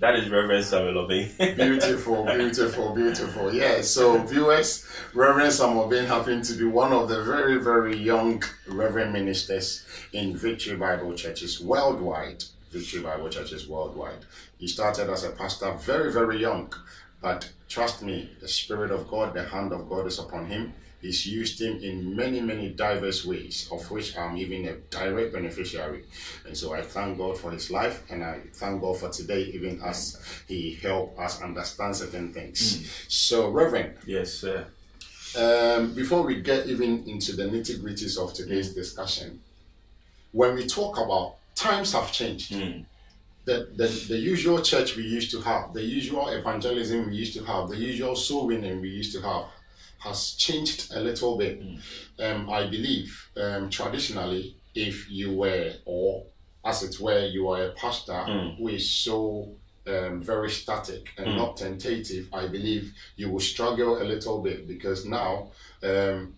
[0.00, 1.30] that is Reverend Samuel Obey.
[1.54, 3.54] Beautiful, beautiful, beautiful.
[3.54, 8.42] Yeah, so viewers, Reverend Samuel Bain happened to be one of the very, very young
[8.66, 12.44] Reverend ministers in Victory Bible churches worldwide.
[12.70, 14.24] Victory Bible churches worldwide.
[14.58, 16.72] He started as a pastor very, very young,
[17.22, 20.74] but trust me, the Spirit of God, the hand of God is upon him.
[21.04, 26.04] He's used him in many, many diverse ways, of which I'm even a direct beneficiary.
[26.46, 29.82] And so I thank God for his life, and I thank God for today, even
[29.82, 32.88] as he helped us understand certain things.
[33.08, 34.66] So, Reverend, yes, sir.
[35.36, 39.40] um, before we get even into the nitty gritties of today's discussion,
[40.32, 42.86] when we talk about times have changed, Mm.
[43.44, 47.44] the, the, the usual church we used to have, the usual evangelism we used to
[47.44, 49.44] have, the usual soul winning we used to have
[50.04, 51.56] has changed a little bit.
[52.18, 56.26] Um, I believe um, traditionally, if you were, or
[56.64, 58.56] as it were, you are a pastor Mm.
[58.58, 59.18] who is so
[59.86, 61.36] um, very static and Mm.
[61.36, 65.50] not tentative, I believe you will struggle a little bit because now
[65.82, 66.34] um,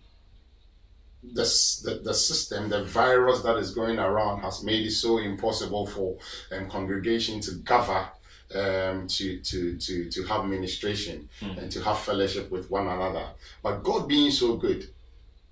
[1.23, 1.43] the,
[1.83, 6.17] the, the system, the virus that is going around has made it so impossible for
[6.51, 8.07] um, congregation to gather
[8.55, 11.57] um, to, to, to, to have ministration hmm.
[11.59, 13.27] and to have fellowship with one another.
[13.61, 14.89] But God being so good,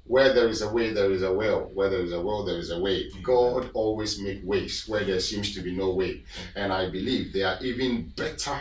[0.07, 1.71] where there is a way, there is a will.
[1.73, 3.09] Where there is a will, there is a way.
[3.23, 6.17] God always make ways where there seems to be no way.
[6.17, 6.57] Hmm.
[6.57, 8.59] And I believe there are even better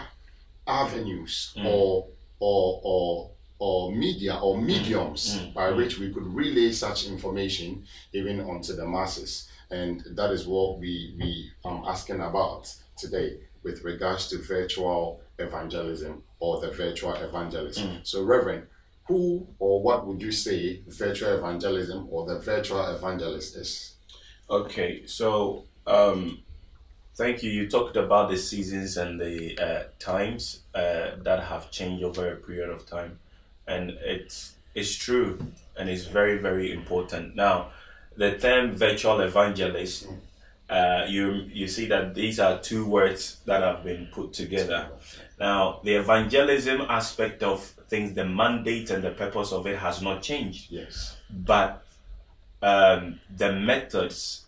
[0.66, 1.66] avenues hmm.
[1.66, 2.08] or
[2.40, 5.54] or or or media or mediums Mm.
[5.54, 9.48] by which we could relay such information even onto the masses.
[9.70, 16.22] And that is what we we are asking about today with regards to virtual evangelism
[16.38, 18.00] or the virtual evangelism.
[18.04, 18.66] So Reverend,
[19.08, 23.94] who or what would you say virtual evangelism or the virtual evangelist is?
[24.48, 26.42] Okay, so um,
[27.14, 27.50] thank you.
[27.50, 32.36] You talked about the seasons and the uh, times uh, that have changed over a
[32.36, 33.18] period of time,
[33.66, 35.38] and it's it's true
[35.76, 37.34] and it's very very important.
[37.34, 37.70] Now,
[38.16, 40.06] the term virtual evangelist,
[40.70, 44.88] uh, you you see that these are two words that have been put together.
[45.38, 50.22] Now, the evangelism aspect of things, the mandate and the purpose of it has not
[50.22, 51.16] changed Yes.
[51.30, 51.84] but
[52.62, 54.46] um, the methods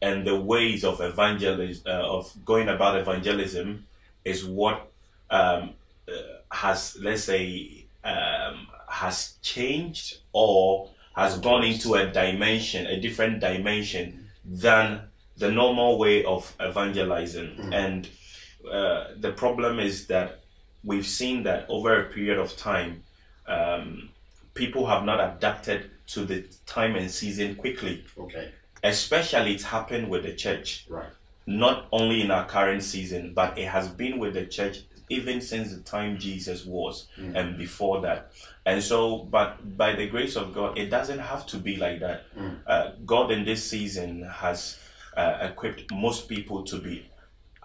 [0.00, 3.86] and the ways of evangelism uh, of going about evangelism
[4.24, 4.90] is what
[5.30, 5.70] um,
[6.08, 6.12] uh,
[6.50, 14.28] has let's say um, has changed or has gone into a dimension a different dimension
[14.44, 15.02] than
[15.42, 17.50] the normal way of evangelizing
[17.82, 18.08] and
[18.78, 20.28] uh, the problem is that
[20.84, 22.90] we've seen that over a period of time
[23.46, 24.08] um,
[24.54, 25.80] people have not adapted
[26.14, 27.94] to the time and season quickly.
[28.24, 28.46] Okay.
[28.82, 30.86] Especially it's happened with the church.
[30.88, 31.12] Right.
[31.46, 34.76] not only in our current season, but it has been with the church
[35.08, 36.94] even since the time Jesus was
[37.38, 38.30] and before that.
[38.64, 38.98] And so,
[39.36, 42.18] but by the grace of God, it doesn't have to be like that.
[42.66, 44.78] Uh, God in this season has
[45.16, 47.06] uh, equipped most people to be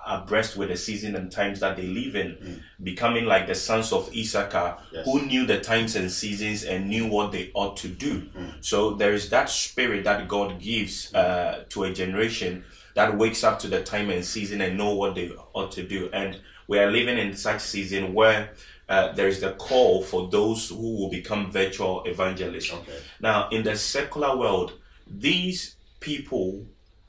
[0.06, 4.10] abreast with the season and times that they live in, becoming like the sons of
[4.16, 5.06] Issachar, Yes.
[5.06, 8.30] who knew the times and seasons and knew what they ought to do.
[8.62, 13.60] So there is that spirit that God gives uh, to a generation that wakes up
[13.60, 16.10] to the time and season and know what they ought to do.
[16.14, 18.52] And we are living in such a season where
[18.88, 22.72] uh, there is the call for those who will become virtual evangelists.
[22.72, 22.98] Okay.
[23.20, 24.74] Now, in the secular world,
[25.06, 26.66] these people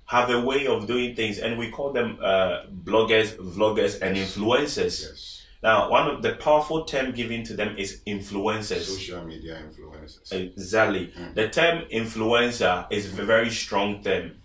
[0.09, 5.03] have a way of doing things, and we call them uh, bloggers, vloggers, and influencers.
[5.03, 5.35] Yes.
[5.63, 8.83] Now, one of the powerful term given to them is influencers.
[8.85, 10.33] Social media influencers.
[10.33, 11.13] Exactly.
[11.35, 14.37] The term influencer is a very strong term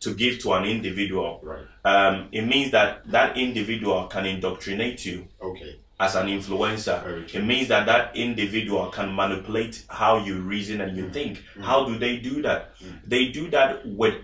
[0.00, 1.40] to give to an individual.
[1.42, 1.64] Right.
[1.84, 5.76] Um, it means that that individual can indoctrinate you Okay.
[5.98, 6.98] as an influencer.
[7.34, 11.12] It means that that individual can manipulate how you reason and you Mm.
[11.12, 11.42] think.
[11.62, 12.72] How do they do that?
[13.06, 14.14] They do that with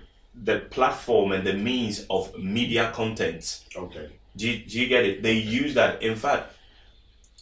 [0.42, 3.64] the platform and the means of media content.
[3.76, 4.10] Okay.
[4.36, 5.22] Do you, do you get it?
[5.22, 6.02] They use that.
[6.02, 6.52] In fact,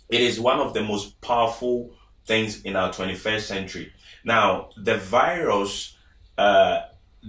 [0.09, 1.93] it is one of the most powerful
[2.27, 3.93] things in our 21st century.
[4.25, 5.97] Now, the virus
[6.37, 6.83] uh,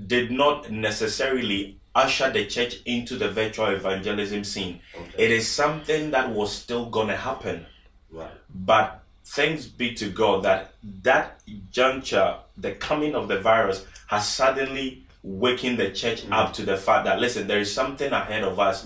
[0.08, 4.80] did not necessarily usher the church into the virtual evangelism scene.
[4.96, 5.26] Okay.
[5.26, 7.66] It is something that was still going to happen.
[8.12, 8.32] Right.
[8.54, 11.42] But thanks be to God that that
[11.72, 17.06] juncture, the coming of the virus, has suddenly waking the church up to the fact
[17.06, 18.86] that listen, there is something ahead of us.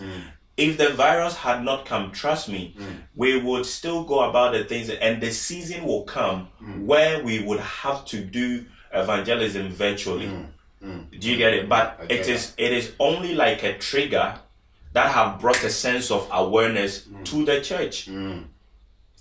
[0.56, 2.76] If the virus had not come, trust me,
[3.16, 6.48] we would still go about the things, and the season will come
[6.86, 10.28] where we would have to do evangelism virtually.
[11.20, 11.68] Do you get it?
[11.70, 14.40] But it is it is only like a trigger
[14.94, 18.08] that have brought a sense of awareness to the church.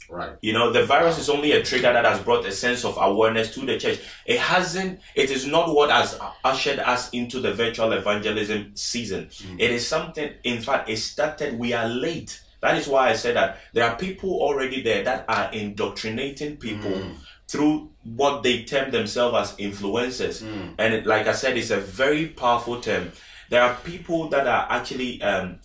[0.09, 0.33] Right.
[0.41, 3.53] You know, the virus is only a trigger that has brought a sense of awareness
[3.55, 4.01] to the church.
[4.25, 9.27] It hasn't, it is not what has ushered us into the virtual evangelism season.
[9.27, 9.61] Mm.
[9.61, 12.41] It is something, in fact, it started, we are late.
[12.61, 16.93] That is why I said that there are people already there that are indoctrinating people
[16.93, 17.15] mm.
[17.49, 20.43] through what they term themselves as influencers.
[20.43, 20.75] Mm.
[20.79, 23.13] And it, like I said, it's a very powerful term.
[23.51, 25.59] There are people that are actually um,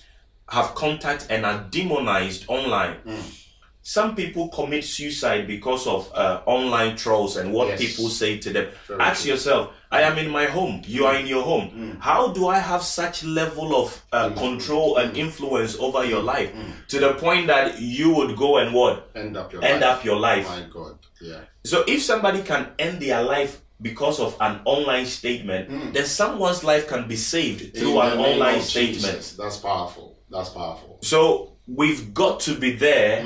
[0.50, 2.98] have contact and are demonized online
[3.84, 7.80] some people commit suicide because of uh, online trolls and what Yes.
[7.80, 8.68] people say to them.
[8.88, 9.32] Very Ask true.
[9.32, 11.72] yourself, I am in my home, you are in your home.
[11.72, 12.00] Mm.
[12.00, 15.18] How do I have such level of uh, control and mm.
[15.18, 16.88] influence over your life mm.
[16.90, 19.10] to the point that you would go and what?
[19.16, 19.98] End up your End life.
[19.98, 20.48] up your life.
[20.48, 20.98] My God.
[21.20, 21.40] Yeah.
[21.64, 26.88] So if somebody can end their life because of an online statement, then someone's life
[26.88, 29.02] can be saved through In an online statement.
[29.02, 29.34] Jesus.
[29.36, 30.18] That's powerful.
[30.30, 31.00] That's powerful.
[31.02, 33.24] So we've got to be there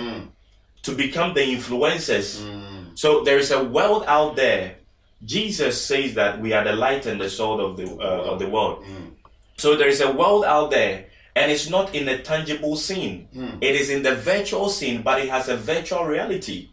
[0.86, 2.42] to become the influencers.
[2.42, 2.98] Mm.
[2.98, 4.76] So there is a world out there.
[5.24, 8.48] Jesus says that we are the light and the salt of the uh, of the
[8.48, 8.84] world.
[8.84, 9.12] Mm.
[9.58, 13.28] So there is a world out there, and it's not in a tangible scene.
[13.36, 13.58] Mm.
[13.62, 16.70] It is in the virtual scene, but it has a virtual reality.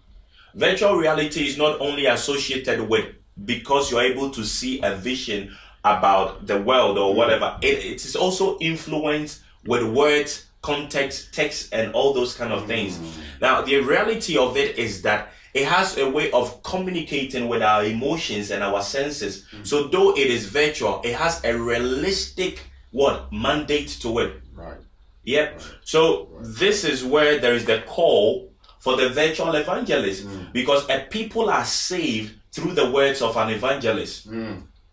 [0.55, 3.07] Virtual reality is not only associated with
[3.43, 7.57] because you're able to see a vision about the world or whatever.
[7.63, 12.99] It, it is also influenced with words, context, text, and all those kind of things.
[12.99, 13.11] Mm.
[13.41, 17.85] Now, the reality of it is that it has a way of communicating with our
[17.85, 19.45] emotions and our senses.
[19.53, 19.67] Mm.
[19.67, 22.61] So, though it is virtual, it has a realistic
[22.93, 24.41] what mandate to it.
[24.55, 24.79] Right.
[25.25, 25.61] Yep.
[25.85, 30.53] So this is where there is the call for the virtual evangelist mm.
[30.53, 34.31] because a people are saved through the words of an evangelist.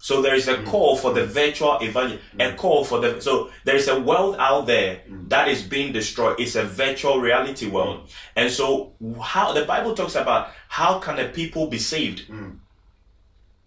[0.02, 0.66] So there is a mm.
[0.66, 2.58] call for the virtual evangelist, a mm.
[2.58, 5.28] call for the so there is a world out there mm.
[5.28, 6.40] that is being destroyed.
[6.40, 11.28] It's a virtual reality world, and so how the Bible talks about how can a
[11.28, 12.32] people be saved?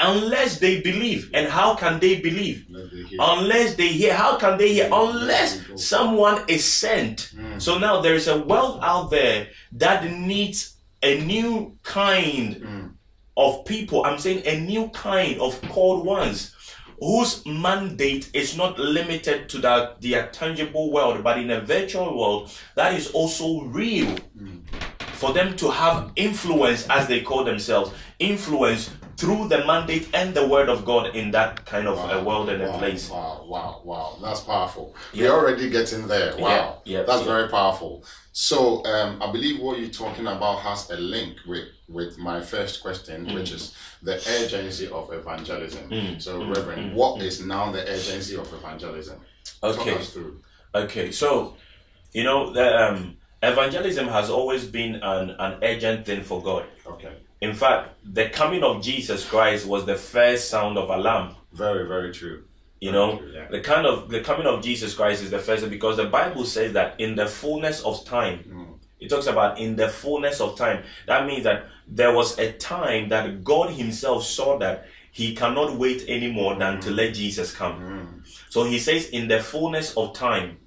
[0.00, 2.66] Unless they believe, and how can they believe?
[2.72, 3.18] The hear.
[3.20, 4.14] unless they hear.
[4.14, 4.88] How can they hear?
[4.90, 7.32] Unless someone is sent.
[7.58, 12.91] So now there is a world out there that needs a new kind
[13.36, 16.54] of people i'm saying a new kind of called ones
[17.00, 22.50] whose mandate is not limited to the, the tangible world but in a virtual world
[22.76, 24.60] that is also real mm.
[24.98, 30.46] for them to have influence as they call themselves influence through the mandate and the
[30.46, 34.18] word of god in that kind of a world and a place Wow, wow, wow.
[34.22, 34.94] That's powerful.
[35.12, 35.28] Yeah.
[35.28, 36.36] We're already getting there.
[36.36, 36.80] Wow.
[36.84, 37.28] Yeah, yeah, That's yeah.
[37.28, 38.04] very powerful.
[38.32, 42.82] So um, I believe what you're talking about has a link with, with my first
[42.82, 43.34] question, Mm.
[43.34, 45.90] which is the urgency of evangelism.
[45.90, 49.20] Mm, So, Reverend, what is now the urgency of evangelism?
[49.62, 49.98] Okay.
[50.74, 51.56] Okay, so
[52.12, 56.64] you know the um, evangelism has always been an, an urgent thing for God.
[56.86, 57.12] Okay.
[57.42, 61.34] In fact, the coming of Jesus Christ was the first sound of alarm.
[61.52, 62.44] Very, very true.
[62.82, 63.22] You know,
[63.52, 66.72] the kind of the coming of Jesus Christ is the first because the Bible says
[66.72, 68.74] that in the fullness of time, Mm.
[68.98, 70.82] it talks about in the fullness of time.
[71.06, 76.08] That means that there was a time that God Himself saw that He cannot wait
[76.08, 77.76] anymore than to let Jesus come.
[77.80, 78.06] Mm.
[78.50, 80.58] So He says, in the fullness of time,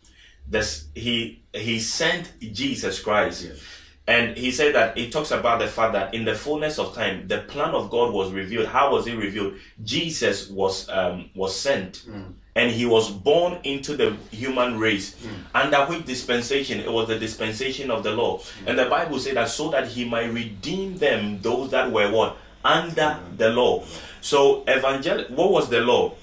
[0.48, 3.44] this He He sent Jesus Christ.
[3.44, 3.60] Yes.
[4.08, 7.28] And he said that he talks about the fact that in the fullness of time,
[7.28, 8.68] the plan of God was revealed.
[8.68, 9.56] How was it revealed?
[9.84, 12.22] Jesus was um, was sent, hmm.
[12.56, 15.16] and he was born into the human race.
[15.16, 15.34] Hmm.
[15.56, 16.82] Under which dispensation?
[16.82, 18.38] It was the dispensation of the law.
[18.38, 18.68] Hmm.
[18.68, 22.38] And the Bible said that so that he might redeem them, those that were what
[22.64, 23.84] under the law.
[24.22, 25.26] So evangel.
[25.30, 26.14] What was the law?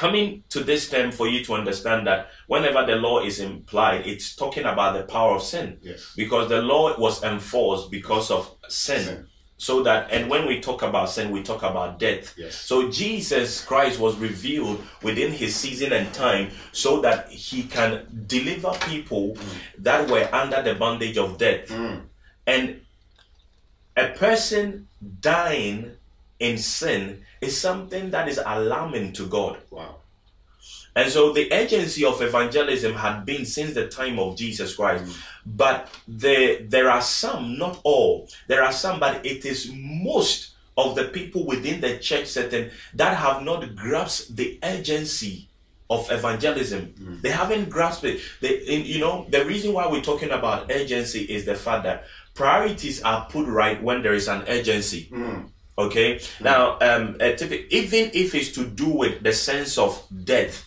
[0.00, 4.34] Coming to this term for you to understand that whenever the law is implied, it's
[4.34, 5.76] talking about the power of sin.
[5.82, 6.14] Yes.
[6.16, 9.04] Because the law was enforced because of sin.
[9.04, 9.26] Sin.
[9.58, 12.32] So that, and when we talk about sin, we talk about death.
[12.38, 12.54] Yes.
[12.54, 18.72] So Jesus Christ was revealed within his season and time so that he can deliver
[18.88, 19.36] people
[19.80, 21.68] that were under the bondage of death.
[21.68, 22.04] Mm.
[22.46, 22.80] And
[23.98, 24.88] a person
[25.20, 25.90] dying
[26.38, 29.58] in sin is something that is alarming to God.
[29.70, 29.96] Wow.
[30.96, 35.16] And so the agency of evangelism had been since the time of Jesus Christ.
[35.46, 40.96] But there, there are some, not all, there are some, but it is most of
[40.96, 45.48] the people within the church setting that have not grasped the urgency
[45.88, 46.94] of evangelism.
[47.22, 48.20] They haven't grasped it.
[48.40, 52.04] They, in, you know, the reason why we're talking about urgency is the fact that
[52.34, 55.08] priorities are put right when there is an urgency.
[55.10, 55.50] Mm.
[55.80, 56.18] Okay.
[56.38, 56.44] Hmm.
[56.44, 60.66] Now, um, even if it's to do with the sense of death,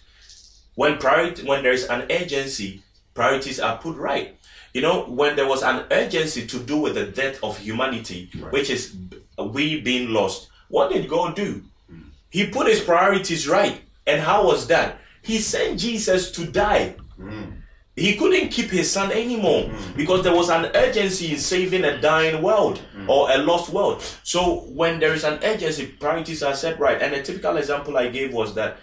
[0.75, 2.83] when priority, when there is an urgency,
[3.13, 4.35] priorities are put right.
[4.73, 8.71] You know, when there was an urgency to do with the death of humanity, which
[8.71, 8.95] is
[9.37, 11.63] we being lost, what did God do?
[11.87, 12.09] Hmm.
[12.29, 13.81] He put his priorities right.
[14.07, 14.99] And how was that?
[15.21, 16.95] He sent Jesus to die.
[17.15, 17.62] Hmm.
[17.95, 19.95] He couldn't keep his son anymore hmm.
[19.95, 23.09] because there was an urgency in saving a dying world hmm.
[23.09, 24.01] or a lost world.
[24.23, 26.99] So when there is an urgency, priorities are set right.
[26.99, 28.77] And a typical example I gave was that,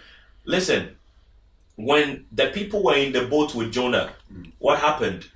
[0.45, 0.95] listen,
[1.75, 4.43] when the people were in the boat with Jonah, hmm.
[4.59, 5.27] what happened?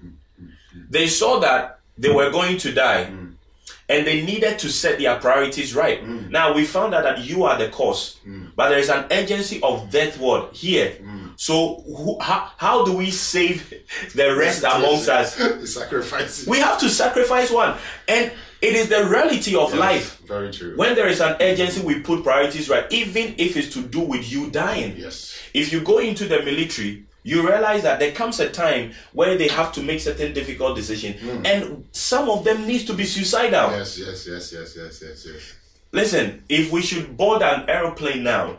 [0.89, 3.09] They saw that they were going to die
[3.87, 6.05] and they needed to set their priorities right.
[6.29, 8.19] Now we found out that you are the cause,
[8.55, 10.97] but there is an urgency of death word here.
[11.37, 13.73] So who, how, how do we save
[14.13, 15.35] the rest amongst us?
[15.73, 16.47] sacrifice.
[16.47, 17.77] We have to sacrifice one,
[18.07, 18.31] and
[18.61, 20.21] it is the reality of life.
[20.25, 20.75] Very true.
[20.77, 24.31] When there is an urgency, we put priorities right, even if it's to do with
[24.31, 24.95] you dying.
[24.97, 25.39] yes.
[25.53, 29.47] If you go into the military, you realize that there comes a time where they
[29.47, 31.45] have to make certain difficult decisions, hmm.
[31.45, 33.71] and some of them needs to be suicidal.
[33.71, 35.55] Yes, yes, yes, yes, yes, yes, yes.
[35.91, 38.57] Listen, if we should board an aeroplane now,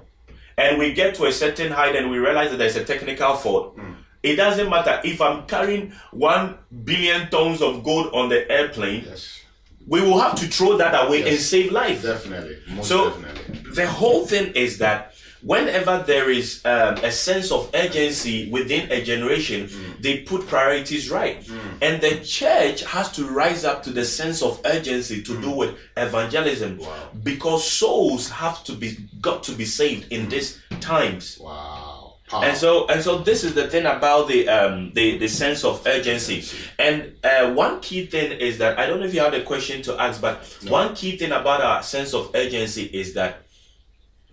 [0.59, 3.75] and we get to a certain height and we realize that there's a technical fault,
[3.77, 3.93] hmm.
[4.23, 9.05] it doesn't matter if I'm carrying one billion tons of gold on the airplane.
[9.07, 9.43] Yes.
[9.87, 12.03] We will have to throw that away and save life.
[12.03, 12.59] Definitely.
[12.75, 13.71] Most So definitely.
[13.73, 15.15] the whole thing is that
[15.47, 19.71] whenever there is um, a sense of urgency within a generation,
[20.01, 21.49] they put priorities right.
[21.81, 25.79] And the church has to rise up to the sense of urgency to do with
[25.97, 26.81] evangelism
[27.23, 31.39] because souls have to be got to be saved in these times.
[31.41, 32.15] Wow.
[32.33, 35.87] And so, and so, this is the thing about the um the, the sense of
[35.87, 36.45] urgency.
[36.77, 39.81] And uh, one key thing is that I don't know if you have a question
[39.83, 43.46] to ask, but one key thing about our sense of urgency is that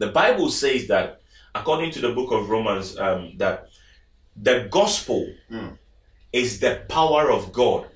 [0.04, 1.22] the Bible says that,
[1.56, 3.70] according to the book of Romans, um, that
[4.36, 5.70] the gospel hmm.
[6.34, 7.88] is the power of God.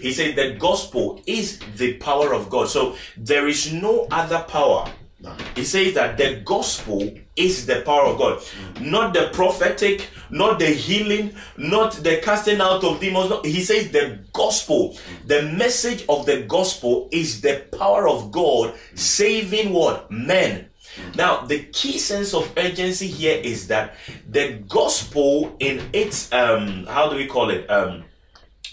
[0.00, 2.68] He said the gospel is the power of God.
[2.68, 4.88] So there is no other power.
[5.20, 5.34] No.
[5.56, 8.90] He says that the gospel is the power of God, hmm.
[8.90, 13.30] not the prophetic, not the healing, not the casting out of demons.
[13.30, 15.26] No, he says the gospel, hmm.
[15.26, 20.08] the message of the gospel is the power of God saving what?
[20.08, 20.68] Men.
[21.14, 23.94] Now, the key sense of urgency here is that
[24.28, 27.68] the gospel in its um how do we call it?
[27.70, 28.04] Um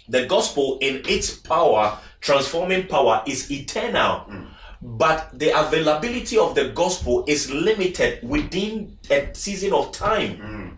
[0.08, 4.26] the gospel in its power, transforming power, is eternal.
[4.82, 10.78] But the availability of the gospel is limited within a season of time.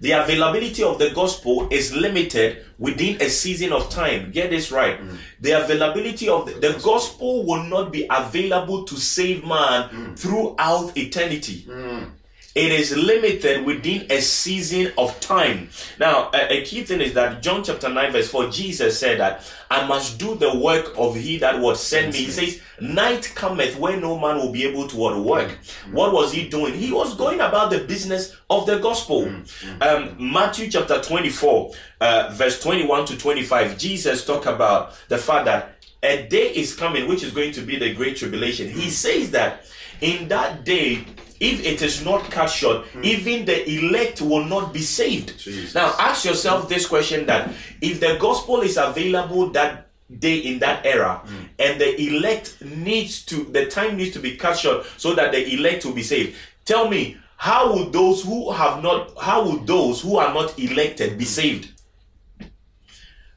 [0.00, 4.30] The availability of the gospel is limited within a season of time.
[4.30, 4.98] Get this right.
[5.00, 5.16] Mm.
[5.40, 10.18] The availability of the, the gospel will not be available to save man mm.
[10.18, 11.66] throughout eternity.
[11.68, 12.10] Mm.
[12.54, 15.68] It is limited within a season of time.
[16.00, 19.48] Now, a, a, key thing is that John chapter 9, verse 4, Jesus said that
[19.70, 22.24] I must do the work of he that was sent me.
[22.24, 25.48] He says, Night cometh where no man will be able to work.
[25.48, 25.92] Mm-hmm.
[25.92, 26.74] What was he doing?
[26.74, 29.26] He was going about the business of the gospel.
[29.26, 29.82] Mm-hmm.
[29.82, 35.76] Um, Matthew chapter 24, uh, verse 21 to 25, Jesus talked about the fact that
[36.02, 38.68] a day is coming which is going to be the great tribulation.
[38.68, 39.66] He says that
[40.00, 41.04] in that day,
[41.40, 43.02] if it is not cut short, mm.
[43.02, 45.38] even the elect will not be saved.
[45.38, 45.74] Jesus.
[45.74, 50.84] Now, ask yourself this question that if the gospel is available that day in that
[50.84, 51.48] era mm.
[51.58, 55.54] and the elect needs to the time needs to be cut short so that the
[55.54, 60.00] elect will be saved tell me how would those who have not how would those
[60.00, 61.70] who are not elected be saved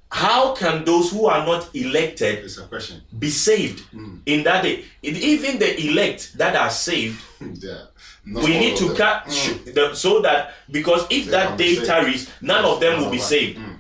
[0.10, 2.44] how can those who are not elected
[3.20, 4.20] be saved mm.
[4.26, 7.22] in that day even the elect that are saved
[7.60, 7.86] yeah
[8.26, 9.96] we need to cut mm.
[9.96, 13.60] so that because if they that day tarries, none of them will be saved.
[13.60, 13.78] Mm.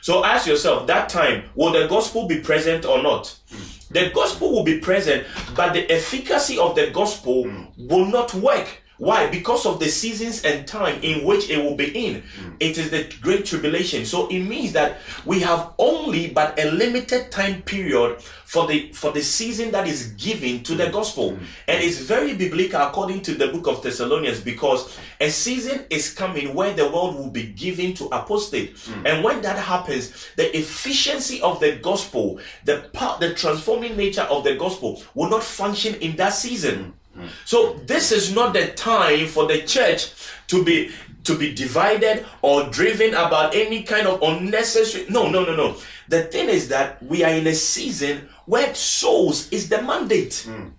[0.00, 3.36] So ask yourself, that time, will the gospel be present or not?
[3.50, 3.88] Mm.
[3.88, 7.88] The gospel will be present, but the efficacy of the gospel mm.
[7.88, 9.28] will not work why?
[9.28, 12.22] Because of the seasons and time in which it will be in.
[12.22, 12.56] Mm.
[12.60, 14.04] It is the great tribulation.
[14.04, 19.10] So it means that we have only but a limited time period for the for
[19.10, 21.32] the season that is given to the gospel.
[21.32, 21.38] Mm.
[21.66, 26.54] And it's very biblical according to the book of Thessalonians because a season is coming
[26.54, 28.76] where the world will be given to apostate.
[28.76, 29.06] Mm.
[29.06, 34.44] And when that happens, the efficiency of the gospel, the part, the transforming nature of
[34.44, 36.94] the gospel will not function in that season.
[37.44, 40.12] So this is not the time for the church
[40.48, 40.90] to be
[41.24, 45.76] to be divided or driven about any kind of unnecessary no no no no.
[46.08, 50.46] The thing is that we are in a season where souls is the mandate.
[50.46, 50.72] Mm.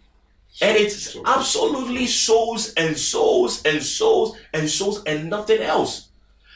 [0.62, 6.10] and it's absolutely souls and souls and souls and souls and nothing else.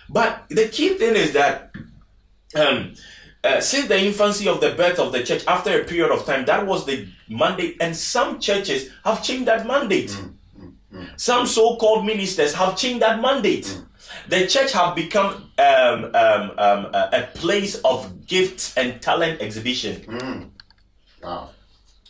[0.07, 1.71] But the key thing is that
[2.55, 2.93] um
[3.43, 6.45] uh, since the infancy of the birth of the church, after a period of time,
[6.45, 10.09] that was the mandate, and some churches have changed that mandate.
[10.09, 11.19] Mm, mm, mm.
[11.19, 13.65] Some so-called ministers have changed that mandate.
[13.65, 13.85] Mm.
[14.27, 20.51] The church have become um, um, um, a, place of gifts and talent exhibition.
[21.23, 21.49] Wow.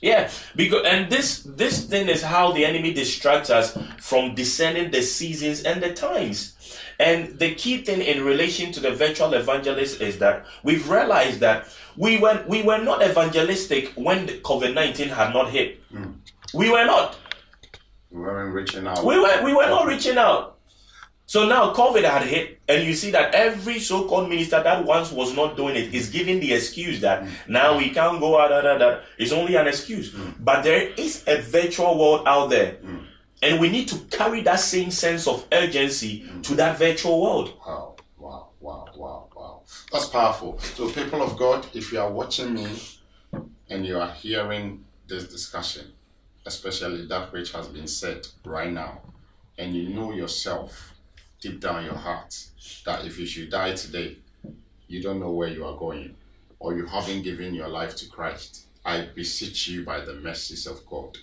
[0.01, 5.01] Yeah, because and this this thing is how the enemy distracts us from discerning the
[5.01, 6.55] seasons and the times.
[6.99, 11.67] And the key thing in relation to the virtual evangelist is that we've realized that
[11.95, 15.81] we were we were not evangelistic when COVID nineteen had not hit.
[15.93, 16.15] Mm.
[16.53, 17.17] We were not.
[18.11, 19.05] We weren't reaching out.
[19.05, 20.57] We were we were not reaching out.
[21.25, 25.35] So now COVID had hit, and you see that every so-called minister that once was
[25.35, 27.29] not doing it is giving the excuse that mm.
[27.47, 28.49] now we can't go out.
[28.49, 28.99] Da, da, da.
[29.17, 30.11] It's only an excuse.
[30.11, 30.33] Mm.
[30.39, 32.77] But there is a virtual world out there.
[32.83, 33.05] Mm.
[33.41, 36.43] And we need to carry that same sense of urgency mm.
[36.43, 37.53] to that virtual world.
[37.65, 39.61] Wow, wow, wow, wow, wow.
[39.91, 40.59] That's powerful.
[40.59, 42.67] So, people of God, if you are watching me
[43.69, 45.93] and you are hearing this discussion,
[46.45, 49.01] especially that which has been said right now,
[49.57, 50.93] and you know yourself
[51.41, 52.35] deep down your heart
[52.85, 54.17] that if you should die today,
[54.87, 56.15] you don't know where you are going,
[56.59, 60.85] or you haven't given your life to Christ, I beseech you by the mercies of
[60.85, 61.17] God,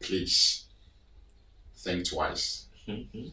[0.00, 0.65] please
[1.86, 2.66] think twice.
[2.88, 3.28] Mm-hmm.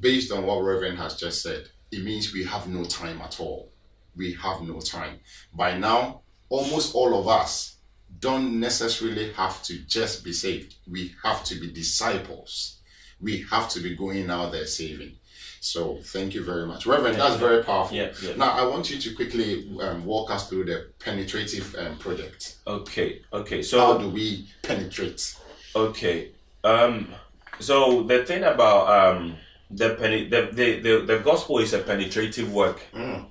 [0.00, 3.70] Based on what Reverend has just said, it means we have no time at all.
[4.16, 5.20] We have no time.
[5.52, 7.76] By now, almost all of us
[8.18, 10.76] don't necessarily have to just be saved.
[10.90, 12.80] We have to be disciples.
[13.20, 15.16] We have to be going out there saving.
[15.60, 17.18] So thank you very much, Reverend.
[17.18, 17.96] That's very powerful.
[17.96, 18.34] Yeah, yeah.
[18.36, 22.56] Now I want you to quickly um, walk us through the penetrative um, project.
[22.66, 23.22] Okay.
[23.32, 23.62] Okay.
[23.62, 25.36] So how do we penetrate?
[25.76, 26.32] Okay.
[26.64, 27.14] Um,
[27.62, 29.36] so the thing about um,
[29.70, 32.80] the, the, the, the, the gospel is a penetrative work.
[32.92, 33.26] Mm.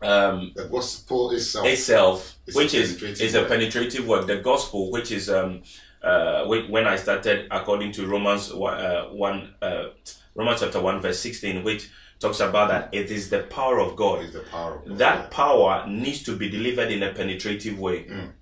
[0.00, 4.28] Um, the gospel itself, itself which is is a penetrative work.
[4.28, 5.62] The gospel, which is um,
[6.02, 9.88] uh, when I started, according to Romans uh, one, uh,
[10.36, 11.90] Romans chapter one verse sixteen, which
[12.20, 14.20] talks about that it is the power of God.
[14.20, 14.76] It is the power.
[14.76, 14.98] Of God.
[14.98, 18.04] That power needs to be delivered in a penetrative way.
[18.04, 18.32] Mm.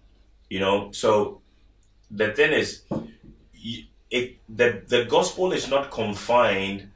[0.51, 1.41] You know, so
[2.11, 2.83] the thing is,
[4.17, 6.91] it the the gospel is not confined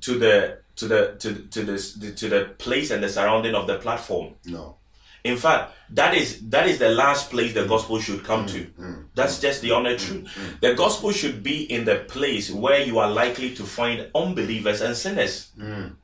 [0.00, 3.78] to the to the to to the to the place and the surrounding of the
[3.78, 4.34] platform.
[4.44, 4.76] No.
[5.24, 8.64] In fact, that is that is the last place the gospel should come mm, to.
[8.82, 10.60] Mm, That's mm, just the honest mm, truth.
[10.60, 14.94] The gospel should be in the place where you are likely to find unbelievers and
[14.94, 15.50] sinners.
[15.58, 15.94] Mm.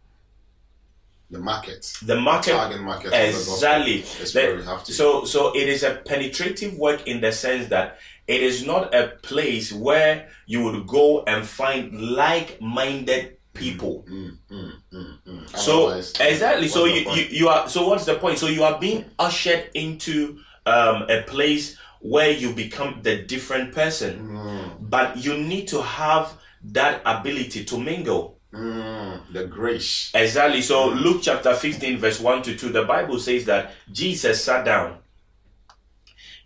[1.30, 1.92] The market.
[2.02, 2.52] The market.
[2.52, 3.12] Target market.
[3.12, 4.00] Exactly.
[4.00, 7.98] The, so so it is a penetrative work in the sense that
[8.30, 14.04] it is not a place where you would go and find like-minded people.
[14.08, 15.56] Mm, mm, mm, mm.
[15.56, 16.68] So exactly.
[16.68, 17.68] So what's you, you you are.
[17.68, 18.38] So what's the point?
[18.38, 24.12] So you are being ushered into um, a place where you become the different person,
[24.28, 26.32] Mm, but you need to have
[26.72, 28.38] that ability to mingle.
[28.52, 30.10] mm, the grace.
[30.14, 30.62] Exactly.
[30.62, 34.98] So Luke chapter 15, verse 1 to 2, the Bible says that Jesus sat down.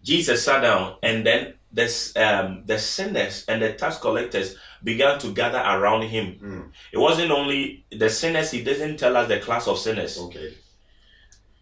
[0.03, 5.33] Jesus sat down, and then this, um, the sinners and the tax collectors began to
[5.33, 6.39] gather around him.
[6.43, 10.17] Mm, It wasn't only the sinners, he doesn't tell us the class of sinners.
[10.19, 10.55] okay.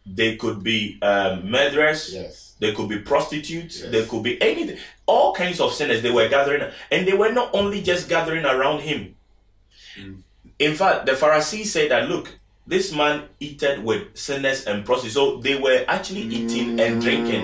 [0.05, 2.55] They could be um, murderers, Yes.
[2.59, 3.91] they could be prostitutes, Yes.
[3.93, 4.79] they could be anything.
[5.07, 8.81] All kinds of sinners they were gathering, and they were not only just gathering around
[8.81, 9.15] him.
[9.97, 10.23] Mm.
[10.59, 12.37] In fact, the Pharisees said that look,
[12.67, 15.15] this man eated with sinners and prostitutes.
[15.15, 17.43] So they were actually eating and drinking.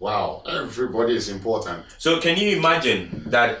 [0.00, 0.42] Wow.
[0.48, 1.84] Everybody is important.
[1.98, 3.60] So can you imagine that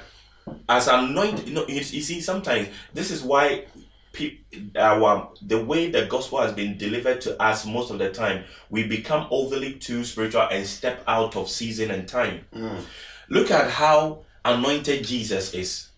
[0.68, 1.48] as anointed?
[1.48, 3.64] You know, you, you see, sometimes this is why
[4.12, 4.38] pe-
[4.76, 8.86] our the way the gospel has been delivered to us most of the time, we
[8.86, 12.44] become overly too spiritual and step out of season and time.
[12.54, 12.82] Mm,
[13.28, 15.88] Look at how anointed Jesus is.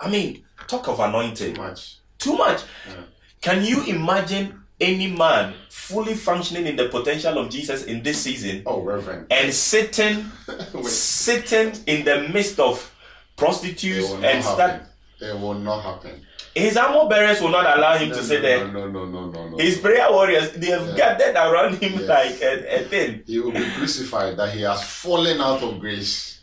[0.00, 1.56] I mean, talk of too anointed.
[1.56, 1.98] much.
[2.18, 2.62] Too much.
[2.88, 3.02] Yeah.
[3.40, 8.62] Can you imagine any man fully functioning in the potential of Jesus in this season
[8.66, 9.26] Oh, Reverend.
[9.30, 10.24] and sitting
[10.84, 12.90] sitting in the midst of
[13.36, 14.80] prostitutes and happen.
[15.20, 16.20] It will not happen.
[16.54, 18.66] his armor bearers will not allow him No, to no, sit there.
[18.68, 19.56] No, no, no, no, no.
[19.58, 20.96] His prayer warriors, they have Yeah.
[20.96, 22.08] gathered around him Yes.
[22.08, 23.22] like a, a thing.
[23.26, 26.40] He will be crucified that he has fallen out of grace.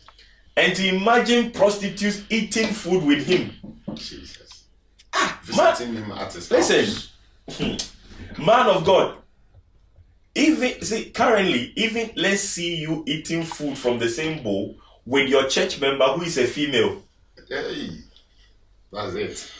[0.56, 3.52] And to imagine prostitutes eating food with him.
[3.94, 4.64] Jesus.
[5.14, 6.84] Ah, man, Visiting him at his Listen.
[6.84, 7.91] house.
[8.38, 9.18] Man of God.
[10.34, 15.46] Even see currently, even let's see you eating food from the same bowl with your
[15.48, 17.02] church member who is a female.
[17.48, 17.90] Hey,
[18.90, 19.52] that's it.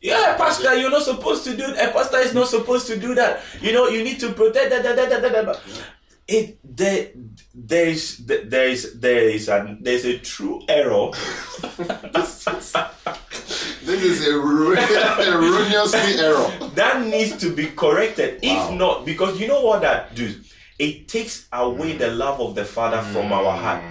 [0.00, 3.42] Yeah, pastor, you're not supposed to do A pastor is not supposed to do that.
[3.60, 4.82] You know, you need to protect that.
[4.82, 5.60] that, that, that, that, that.
[6.28, 7.08] It there,
[7.54, 11.10] there is there is there is a there's a true error.
[13.84, 16.50] This is a erroneously error.
[16.74, 18.40] that needs to be corrected.
[18.42, 18.70] Wow.
[18.70, 20.36] If not, because you know what that does,
[20.78, 23.82] it takes away the love of the Father from our heart,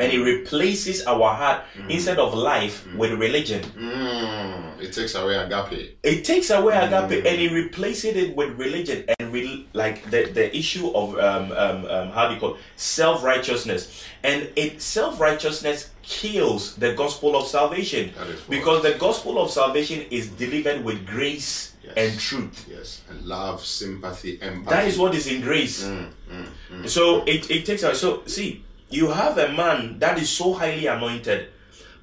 [0.00, 3.62] and it replaces our heart instead of life with religion.
[3.78, 5.98] Mm, it takes away agape.
[6.02, 10.54] It takes away agape and it replaces it with religion and re- like the, the
[10.56, 15.90] issue of um, um, um, how do you call self righteousness, and it self righteousness
[16.02, 18.10] kills the gospel of salvation
[18.48, 21.94] because the gospel of salvation is delivered with grace Yes.
[21.96, 22.66] and truth.
[22.70, 24.68] Yes, and love, sympathy, empathy.
[24.70, 25.82] That is what is in grace.
[25.82, 26.88] Mm, mm, mm.
[26.88, 27.94] So it, it takes away.
[27.94, 31.48] So see, you have a man that is so highly anointed,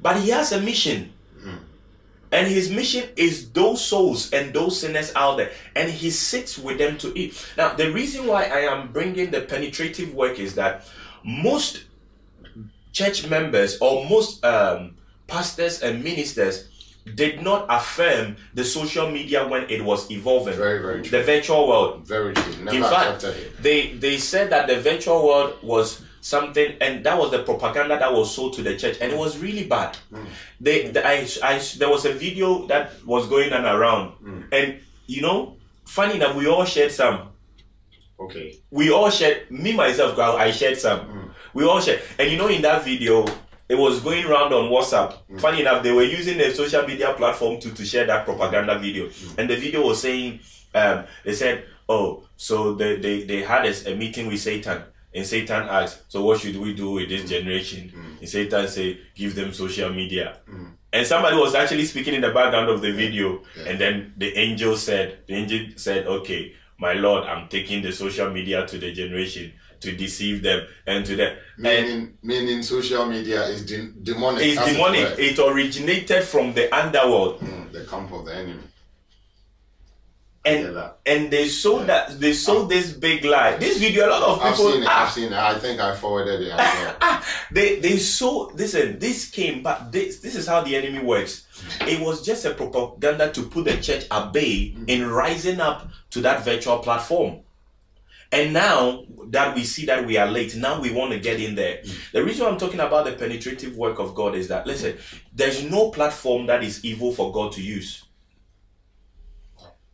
[0.01, 1.13] but he has a mission.
[2.29, 6.77] And his mission is those souls and those sinners out there, and he sits with
[6.77, 7.33] them to eat.
[7.55, 10.85] Now, the reason why I am bringing the penetrative work is that
[11.23, 11.85] most
[12.91, 14.95] church members or most um,
[15.27, 16.67] pastors and ministers
[17.15, 20.55] did not affirm the social media when it was evolving.
[20.55, 21.17] Very, very true.
[21.17, 22.05] The virtual world.
[22.05, 22.63] Very true.
[22.63, 23.25] Never In fact,
[23.61, 28.11] they they said that the virtual world was something, and that was the propaganda that
[28.11, 29.97] was sold to the church, and it was really bad.
[30.11, 30.25] Mm.
[30.59, 34.43] They, the, I, I, there was a video that was going on around, mm.
[34.51, 35.55] and you know,
[35.85, 37.29] funny enough, we all shared some.
[38.19, 38.59] Okay.
[38.71, 39.49] We all shared.
[39.49, 40.99] Me myself, girl, I shared some.
[40.99, 41.29] Mm.
[41.53, 43.25] We all shared, and you know, in that video.
[43.69, 45.41] It was going around on WhatsApp.
[45.41, 49.09] Funny enough, they were using a social media platform to, to share that propaganda video.
[49.37, 50.39] And the video was saying,
[50.73, 54.83] um, they said, oh, so they, they, they had a, a meeting with Satan.
[55.13, 57.91] And Satan asked, so what should we do with this generation?
[58.19, 60.37] And Satan say, give them social media.
[60.93, 63.41] And somebody was actually speaking in the background of the video.
[63.65, 68.29] And then the angel said, the angel said, okay, my Lord, I'm taking the social
[68.29, 71.37] media to the generation to deceive them and to them.
[71.57, 74.43] And Meaning, meaning social media is de- demonic.
[74.43, 77.39] it's as it It originated from the underworld.
[77.41, 78.63] Mm, the camp of the enemy.
[80.47, 83.57] And Yeah, and they sold that they sold this big lie.
[83.57, 84.87] This video, a lot of I've people seen it.
[84.89, 85.33] ah, I've seen it.
[85.33, 87.21] I think I forwarded it well.
[87.51, 91.45] they they saw listen this came but this this is how the enemy works
[91.81, 96.21] it was just a propaganda to put the church at bay in rising up to
[96.21, 97.39] that virtual platform
[98.31, 101.55] and now that we see that we are late now we want to get in
[101.55, 101.81] there
[102.13, 104.97] the reason i'm talking about the penetrative work of god is that listen
[105.33, 108.03] there's no platform that is evil for god to use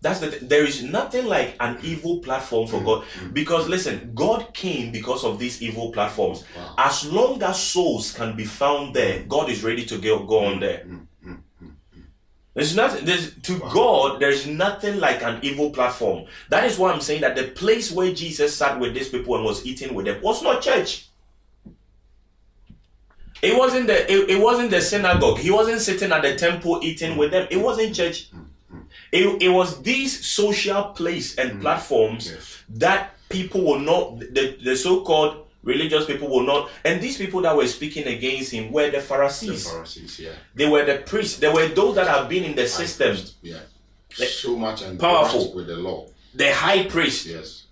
[0.04, 2.86] That's the th- there is nothing like an evil platform for mm.
[2.86, 3.34] God mm.
[3.34, 6.44] because listen, God came because of these evil platforms.
[6.58, 6.76] Wow.
[6.78, 10.58] As long as souls can be found there, God is ready to go, go on
[10.58, 10.60] mm.
[10.60, 10.86] there.
[12.54, 13.06] There's nothing.
[13.06, 14.20] There's to God.
[14.20, 16.26] There's nothing like an evil platform.
[16.50, 19.44] That is why I'm saying that the place where Jesus sat with these people and
[19.44, 21.08] was eating with them was not church.
[23.42, 24.12] It wasn't the.
[24.12, 25.40] It, it wasn't the synagogue.
[25.40, 27.48] He wasn't sitting at the temple eating with them.
[27.50, 28.30] It wasn't church.
[29.14, 32.64] It, it was these social place and platforms Yes.
[32.82, 34.20] that people will not.
[34.20, 36.70] The, the so-called religious people will not.
[36.84, 39.70] And these people that were speaking against him were the The Pharisees.
[39.70, 40.34] Pharisees, yeah.
[40.56, 41.38] They were the priests.
[41.40, 43.16] They were those that have been in the system.
[43.44, 43.60] Yeah.
[44.12, 45.54] So much and Powerful.
[45.56, 46.08] with the law.
[46.34, 47.66] The high priest, Yes.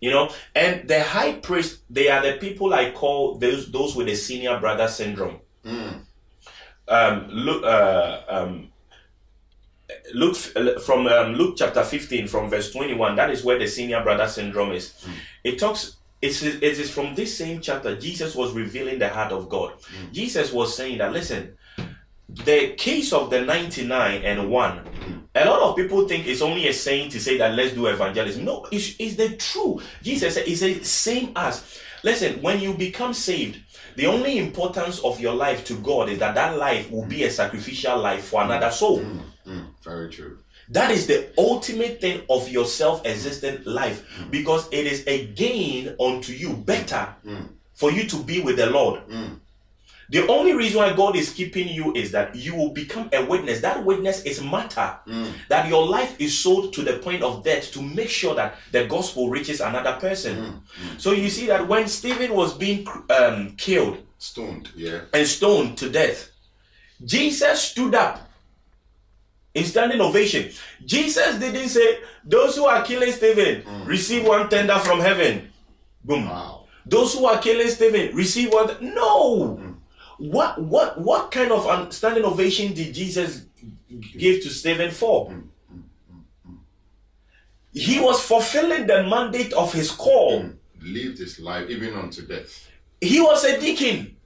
[0.00, 4.06] you know, and the high priest, they are the people I call those those with
[4.08, 5.38] the senior brother syndrome.
[5.64, 6.00] Mm.
[6.88, 8.72] Um, look, uh, um,
[10.14, 13.16] Luke uh, from um, Luke chapter fifteen, from verse twenty-one.
[13.16, 14.92] That is where the senior brother syndrome is.
[15.02, 15.12] Hmm.
[15.44, 15.96] It talks.
[16.20, 17.96] It's, it is from this same chapter.
[17.96, 19.72] Jesus was revealing the heart of God.
[19.72, 20.12] Hmm.
[20.12, 21.56] Jesus was saying that listen,
[22.28, 25.18] the case of the 99 and 1 hmm.
[25.34, 28.44] a lot of people think it's only a saying to say that let's do evangelism
[28.44, 33.14] no it's, it's the true jesus said it's the same as listen when you become
[33.14, 33.58] saved
[33.96, 37.30] the only importance of your life to god is that that life will be a
[37.30, 39.02] sacrificial life for another soul
[39.48, 39.66] Mm.
[39.82, 40.38] Very true.
[40.68, 44.30] that is the ultimate thing of your self-existent life mm.
[44.30, 47.36] because it is a gain unto you better mm.
[47.36, 47.48] Mm.
[47.72, 49.00] for you to be with the lord
[50.10, 53.60] the only reason why God is keeping you is that you will become a witness.
[53.60, 54.96] That witness is matter.
[55.48, 58.86] That your life is sold to the point of death to make sure that the
[58.86, 60.62] gospel reaches another person.
[60.96, 64.70] So you see that when Stephen was being um, killed Stoned.
[64.74, 65.02] Yeah.
[65.12, 66.30] and stoned to death,
[67.04, 68.27] Jesus stood up
[69.58, 70.50] in standing ovation.
[70.84, 75.50] Jesus didn't say, Those who are killing Stephen receive one tender from heaven.
[76.04, 76.28] Boom.
[76.28, 76.64] Wow.
[76.86, 78.80] Those who are killing Stephen receive what?
[78.82, 79.56] No.
[79.56, 79.72] Hmm.
[80.18, 83.42] What what what kind of standing ovation did Jesus
[84.16, 85.30] give to Stephen for?
[85.30, 85.40] Hmm.
[86.46, 86.54] Hmm.
[87.72, 90.50] He was fulfilling the mandate of his call.
[90.80, 92.68] Lived his life even unto death.
[93.00, 94.16] He was a deacon.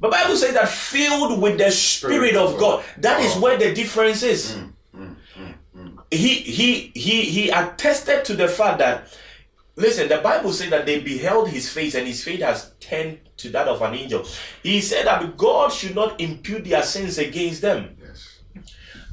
[0.00, 0.06] God.
[0.06, 2.84] The Bible says that filled with the Spirit of God.
[2.98, 4.56] That is where the difference is.
[4.94, 9.08] Mm, mm, mm, he he he he attested to the fact that
[9.76, 13.50] listen, the Bible says that they beheld his face and his face has turned to
[13.50, 14.24] that of an angel.
[14.62, 18.38] He said that God should not impute their sins against them Yes.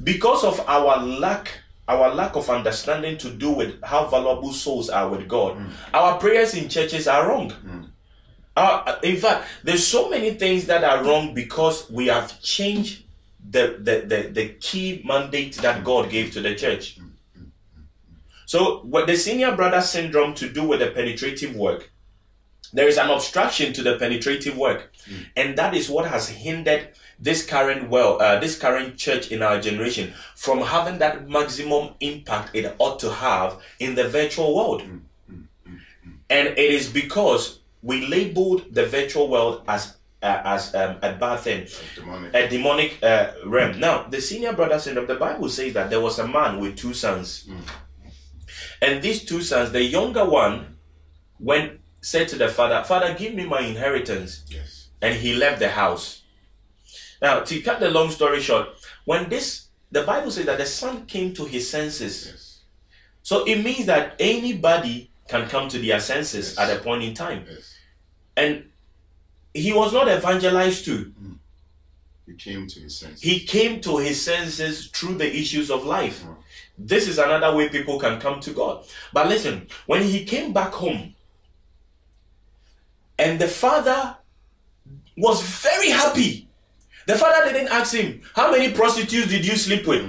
[0.02, 1.50] because of our lack
[1.86, 5.58] our lack of understanding to do with how valuable souls are with God.
[5.92, 7.52] Our prayers in churches are wrong.
[8.56, 13.02] Uh, in fact, there's so many things that are wrong because we have changed
[13.50, 16.98] the, the, the, the key mandate that God gave to the church.
[18.46, 21.90] So, what the senior brother syndrome to do with the penetrative work,
[22.72, 25.22] there is an obstruction to the penetrative work, hmm.
[25.36, 29.60] and that is what has hindered this current well, uh, this current church in our
[29.60, 34.82] generation from having that maximum impact it ought to have in the virtual world.
[34.82, 34.98] Hmm.
[35.26, 35.76] Hmm.
[36.28, 39.82] And it is because we labeled the virtual world as
[40.22, 42.34] uh, as um, a bad thing, Demonic.
[42.34, 43.78] a demonic uh, realm.
[43.78, 46.94] Now, the senior brother syndrome, the Bible says that there was a man with two
[46.94, 47.46] sons,
[48.80, 50.76] and these two sons, the younger one,
[51.38, 54.88] went said to the father, "Father, give me my inheritance," Yes.
[55.02, 56.22] and he left the house.
[57.22, 58.68] Now, to cut the long story short,
[59.04, 62.26] when this the Bible says that the son came to his senses.
[62.26, 62.60] Yes.
[63.22, 66.58] So it means that anybody can come to their senses Yes.
[66.70, 67.44] at a point in time.
[67.48, 67.73] Yes.
[68.36, 68.64] And
[69.52, 71.12] he was not evangelized to.
[72.26, 73.20] He came to his senses.
[73.20, 76.24] He came to his senses through the issues of life.
[76.76, 78.84] This is another way people can come to God.
[79.12, 81.14] But listen, when he came back home,
[83.18, 84.16] and the father
[85.16, 86.48] was very happy.
[87.06, 90.04] The father didn't ask him, How many prostitutes did you sleep with?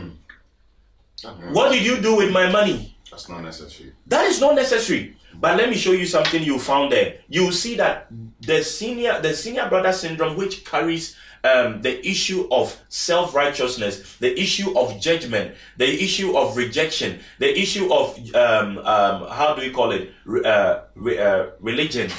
[1.24, 1.34] Uh-huh.
[1.52, 2.98] What did you do with my money?
[3.10, 3.94] That's not necessary.
[4.08, 5.16] That is not necessary.
[5.40, 7.20] But let me show you something you found there.
[7.28, 8.08] You see that
[8.42, 14.40] the senior, the senior brother syndrome, which carries um, the issue of self righteousness, the
[14.40, 19.72] issue of judgment, the issue of rejection, the issue of um, um, how do we
[19.72, 20.12] call it?
[20.46, 22.10] Uh, re- uh, religion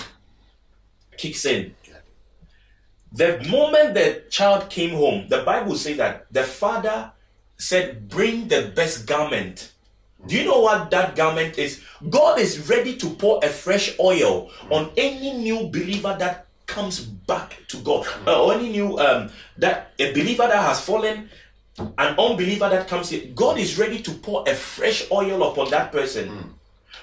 [1.17, 1.75] kicks in.
[3.12, 7.12] The moment the child came home, the Bible says that the father
[7.57, 9.73] said, Bring the best garment.
[10.27, 11.81] Do you know what that garment is?
[12.11, 17.57] God is ready to pour a fresh oil on any new believer that comes back
[17.68, 21.31] to God, Uh, or any new um, that a believer that has fallen
[21.79, 25.93] an unbeliever that comes in, God is ready to pour a fresh oil upon that
[25.93, 26.55] person,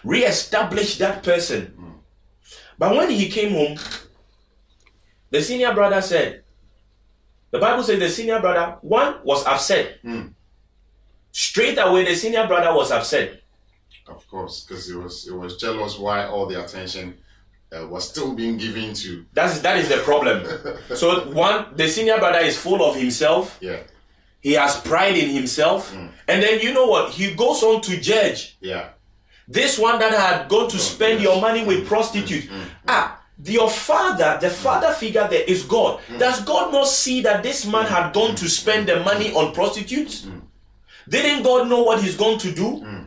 [0.03, 1.73] re-establish that person.
[2.77, 3.77] But when he came home,
[5.29, 6.43] the senior brother said,
[7.51, 9.99] the Bible says the senior brother, one was upset.
[11.33, 13.41] Straight away, the senior brother was upset.
[14.07, 17.17] Of course, because it was it was jealous why all the attention
[17.75, 20.45] uh, was still being given to That's that is the problem.
[20.95, 23.57] so one, the senior brother is full of himself.
[23.61, 23.79] yeah
[24.41, 26.09] He has pride in himself, mm.
[26.27, 27.11] and then you know what?
[27.11, 28.89] He goes on to judge yeah
[29.47, 31.23] this one that had gone to oh, spend yes.
[31.23, 31.87] your money with mm.
[31.87, 32.43] prostitute.
[32.43, 32.65] Mm.
[32.87, 35.99] Ah, your father, the father figure there is God.
[36.19, 40.27] Does God not see that this man had gone to spend the money on prostitutes?
[41.07, 42.77] Didn't God know what he's going to do?
[42.77, 43.03] Hmm.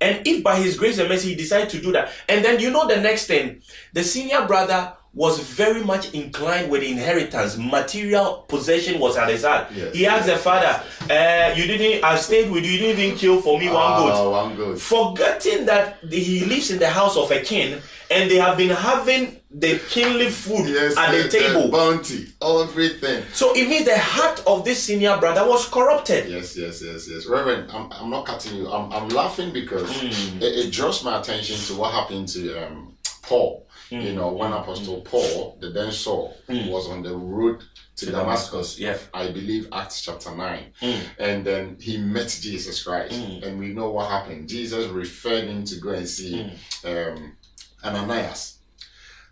[0.00, 2.70] And if by his grace and mercy he decided to do that, and then you
[2.70, 7.56] know the next thing, the senior brother was very much inclined with inheritance.
[7.56, 9.66] Material possession was at his heart.
[9.74, 10.82] Yes, he asked the yes, father,
[11.12, 12.04] uh, "You didn't.
[12.04, 12.70] I stayed with you.
[12.72, 16.78] You didn't even kill for me one goat." One good forgetting that he lives in
[16.78, 17.80] the house of a king
[18.10, 21.68] and they have been having the kingly food yes at the table.
[21.70, 26.28] bounty everything so it means the heart of this senior brother was corrupted.
[26.28, 27.26] Yes, yes, yes, yes.
[27.26, 28.70] Reverend, I'm, I'm not cutting you.
[28.70, 30.38] I'm, I'm laughing because Hmm.
[30.42, 33.66] it, it draws my attention to what happened to um, Paul.
[33.90, 34.00] Hmm.
[34.00, 37.60] You know, when Apostle Paul, the then Saul, was on the road
[37.96, 38.76] to, To Damascus.
[38.76, 38.96] Damascus, yeah.
[39.12, 40.64] I believe Acts chapter 9.
[40.80, 41.00] Hmm.
[41.18, 43.14] And then he met Jesus Christ.
[43.14, 44.48] And we know what happened.
[44.48, 46.50] Jesus referred him to go and see
[46.84, 47.36] um,
[47.84, 48.58] Ananias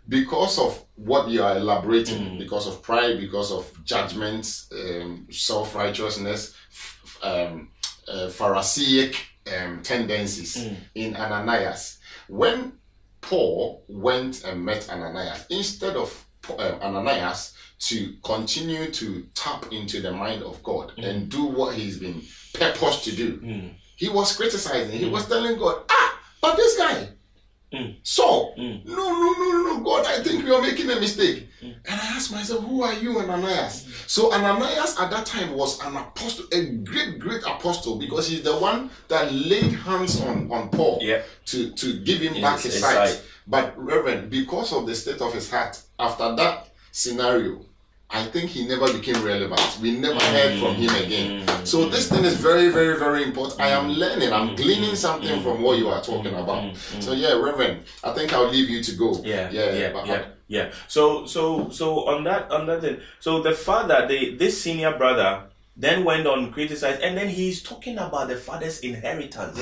[0.07, 6.55] because of what you are elaborating, because of pride, because of judgment, um, self righteousness,
[6.69, 7.69] f- um,
[8.07, 9.15] uh, Pharisaic
[9.57, 11.99] um, tendencies in Ananias.
[12.27, 12.73] When
[13.21, 20.11] Paul went and met Ananias, instead of uh, Ananias to continue to tap into the
[20.11, 22.21] mind of God and do what he's been
[22.53, 23.39] purposed to do,
[23.95, 24.97] he was criticizing.
[24.97, 27.09] He was telling God, ah, but this guy,
[27.71, 27.97] Mm.
[28.01, 28.83] so, mm.
[28.83, 31.47] no, no, no, no, God, I think we are making a mistake.
[31.61, 31.75] Mm.
[31.85, 33.85] And I asked myself, who are you, Ananias?
[34.07, 38.55] So, Ananias at that time was an apostle, a great, great apostle, because he's the
[38.55, 41.21] one that laid hands on, on Paul Yeah.
[41.45, 43.09] to, to give him Yes, back his his sight.
[43.09, 43.21] sight.
[43.45, 47.65] But, Reverend, because of the state of his heart, after that scenario,
[48.11, 49.79] I think he never became relevant.
[49.81, 50.31] We never mm.
[50.33, 51.45] heard from him again.
[51.45, 51.67] Mm.
[51.67, 53.61] So this thing is very, very, very important.
[53.61, 54.33] I am learning.
[54.33, 54.57] I'm mm.
[54.57, 56.75] gleaning something from what you are talking about.
[56.99, 59.21] So yeah, Reverend, I think I'll leave you to go.
[59.23, 60.71] Yeah, yeah, yeah, but- yeah, yeah.
[60.87, 62.99] So, so, so on that, on that thing.
[63.19, 65.43] So the father, the this senior brother,
[65.77, 69.59] then went on criticize, and then he's talking about the father's inheritance.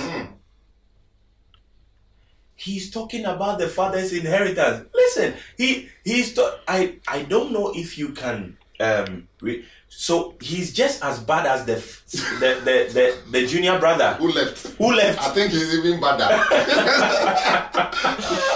[2.57, 4.87] He's talking about the father's inheritance.
[4.93, 6.33] Listen, he he's.
[6.33, 9.27] To, I I don't know if you can um.
[9.41, 12.03] Re, so he's just as bad as the f-
[12.41, 14.67] the the the, the junior brother Who left?
[14.77, 16.01] who left I think he's even.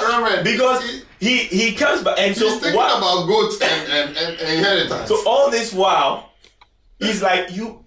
[0.01, 4.17] Reverend, because he- he he comes back and so thinking what- about goats and, and,
[4.17, 5.07] and inheritance.
[5.07, 6.30] So all this while,
[7.01, 7.83] he's like, you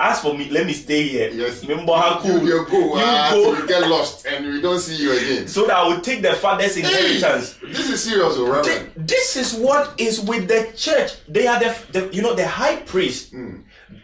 [0.00, 1.30] ask for me, let me stay here.
[1.30, 3.56] yes, Remember how cool you, you go, you ah, go.
[3.56, 5.48] you get lost and we don't see you again.
[5.48, 7.56] so that I will take the father's inheritance.
[7.58, 8.90] Hey, this is serious, oh, Reverend.
[8.96, 11.12] This is what is with the church.
[11.28, 13.30] They are the, the you know the high priest.
[13.30, 13.60] Hmm.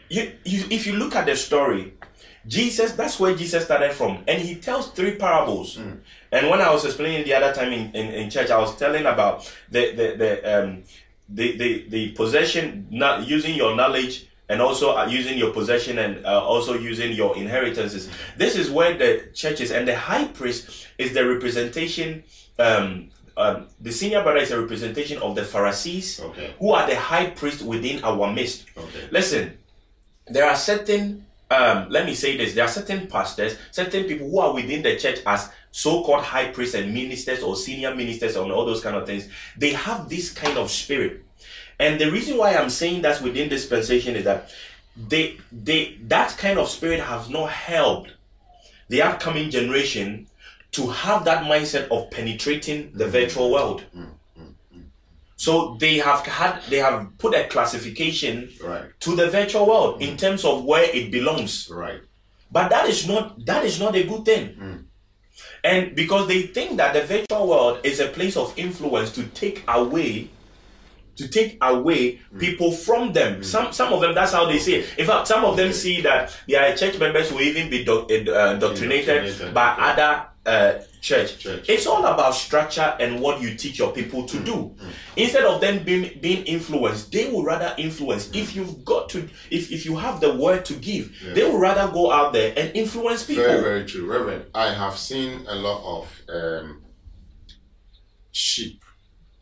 [0.09, 1.95] You, you if you look at the story,
[2.47, 5.77] Jesus that's where Jesus started from, and he tells three parables.
[5.77, 5.95] Hmm.
[6.31, 9.07] And when I was explaining the other time in, in, in church, I was telling
[9.07, 10.83] about the the the um
[11.29, 16.25] the the, the possession not using your knowledge and also uh, using your possession and
[16.27, 18.09] uh, also using your inheritances.
[18.37, 22.23] This is where the church is, and the high priest is the representation.
[22.59, 26.53] Um, um, the senior brother is a representation of the Pharisees, Okay.
[26.61, 28.67] who are the high priest within our midst.
[28.77, 29.09] Okay.
[29.11, 29.57] Listen,
[30.29, 34.39] there are certain, um, let me say this, there are certain pastors, certain people who
[34.39, 38.67] are within the church as so-called high priests and ministers or senior ministers and all
[38.67, 39.29] those kind of things.
[39.57, 41.25] They have this kind of spirit.
[41.79, 44.51] And the reason why I'm saying that within dispensation is that
[44.97, 48.13] they they that kind of spirit has not helped
[48.89, 50.27] the upcoming generation
[50.73, 53.13] to have that mindset of penetrating the mm-hmm.
[53.13, 53.85] virtual world.
[53.97, 54.43] Mm-hmm.
[54.43, 54.81] Mm-hmm.
[55.37, 58.85] So they have had they have put a classification Right.
[59.01, 61.71] to the virtual world in terms of where it belongs.
[61.71, 62.01] Right.
[62.51, 64.55] But that is not that is not a good thing.
[64.55, 64.85] Mm.
[65.65, 69.63] And because they think that the virtual world is a place of influence to take
[69.69, 70.29] away
[71.17, 73.43] to take away people from them.
[73.43, 74.99] Some some of them that's how they see it.
[74.99, 78.15] In fact, some of them see that their church members will even be doc- uh,
[78.55, 81.39] indoctrinated by other uh, church.
[81.39, 81.69] Church.
[81.69, 84.75] It's all about structure and what you teach your people to do.
[85.17, 88.31] Instead of them being being influenced, they will rather influence.
[88.33, 91.93] If you've got to, if if you have the word to give, they will rather
[91.93, 93.45] go out there and influence people.
[93.45, 94.11] Very, very true.
[94.11, 96.83] Reverend, I have seen a lot of um,
[98.31, 98.83] sheep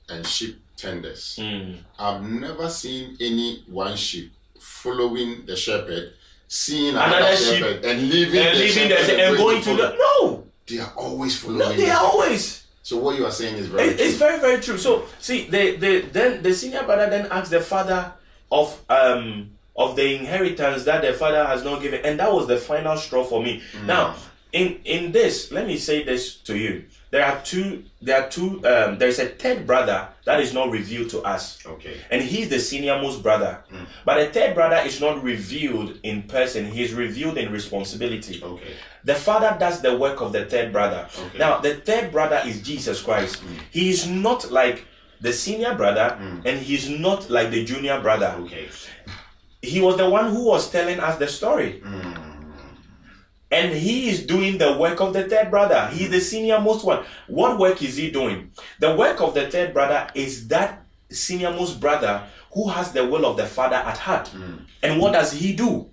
[0.09, 1.39] and sheep tenders.
[1.41, 1.77] Mm.
[1.99, 6.13] I've never seen any one sheep following the shepherd,
[6.49, 9.77] seeing Another another, sheep shepherd, and leaving and the leaving the shepherd and going to
[9.77, 11.59] the no, They are always following.
[11.61, 12.67] no, they are always.
[12.83, 14.79] So what you are saying is very It- it's very very true.
[14.79, 18.13] So see, the the then the senior brother then asks the father
[18.51, 22.57] of um of the inheritance that the father has not given, and that was the
[22.57, 23.63] final straw for me.
[23.87, 24.15] Now,
[24.53, 27.85] in in this, let me say this to you: there are two.
[28.01, 28.65] There are two.
[28.65, 31.59] Um, there is a third brother that is not revealed to us.
[31.67, 31.97] Okay.
[32.11, 33.65] And he's the senior most brother.
[33.69, 33.85] Hmm.
[34.05, 38.41] But the third brother is not revealed in person, he is revealed in responsibility.
[38.43, 38.75] Okay.
[39.03, 41.09] The father does the work of the third brother.
[41.19, 41.39] Okay.
[41.39, 43.37] Now, the third brother is Jesus Christ.
[43.37, 43.55] Hmm.
[43.73, 44.87] He is not like
[45.21, 46.47] the senior brother, hmm.
[46.47, 48.37] and he's not like the junior brother.
[48.41, 48.69] Okay.
[49.63, 51.83] He was the one who was telling us the story.
[53.51, 55.89] And he is doing the work of the third brother.
[55.93, 57.05] He's the senior most one.
[57.27, 58.53] What work is he doing?
[58.79, 62.23] The work of the third brother is that senior most brother
[62.53, 64.29] who has the will of the father at heart.
[64.29, 64.57] Hmm.
[64.83, 65.91] And what does he do?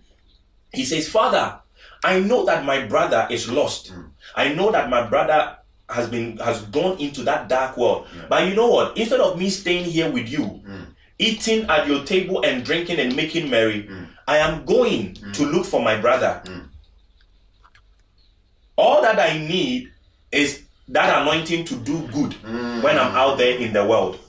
[0.72, 1.60] He says, Father,
[2.04, 3.90] I know that my brother is lost.
[3.90, 4.02] Hmm.
[4.36, 5.58] I know that my brother
[5.90, 8.08] has been has gone into that dark world.
[8.30, 8.98] But you know what?
[8.98, 10.84] Instead of me staying here with you, hmm.
[11.18, 13.90] eating at your table and drinking and making merry,
[14.28, 16.44] I am going to look for my brother.
[18.78, 19.92] All that I need
[20.32, 22.82] is that anointing to do good mm.
[22.84, 24.20] when I'm out there in the world.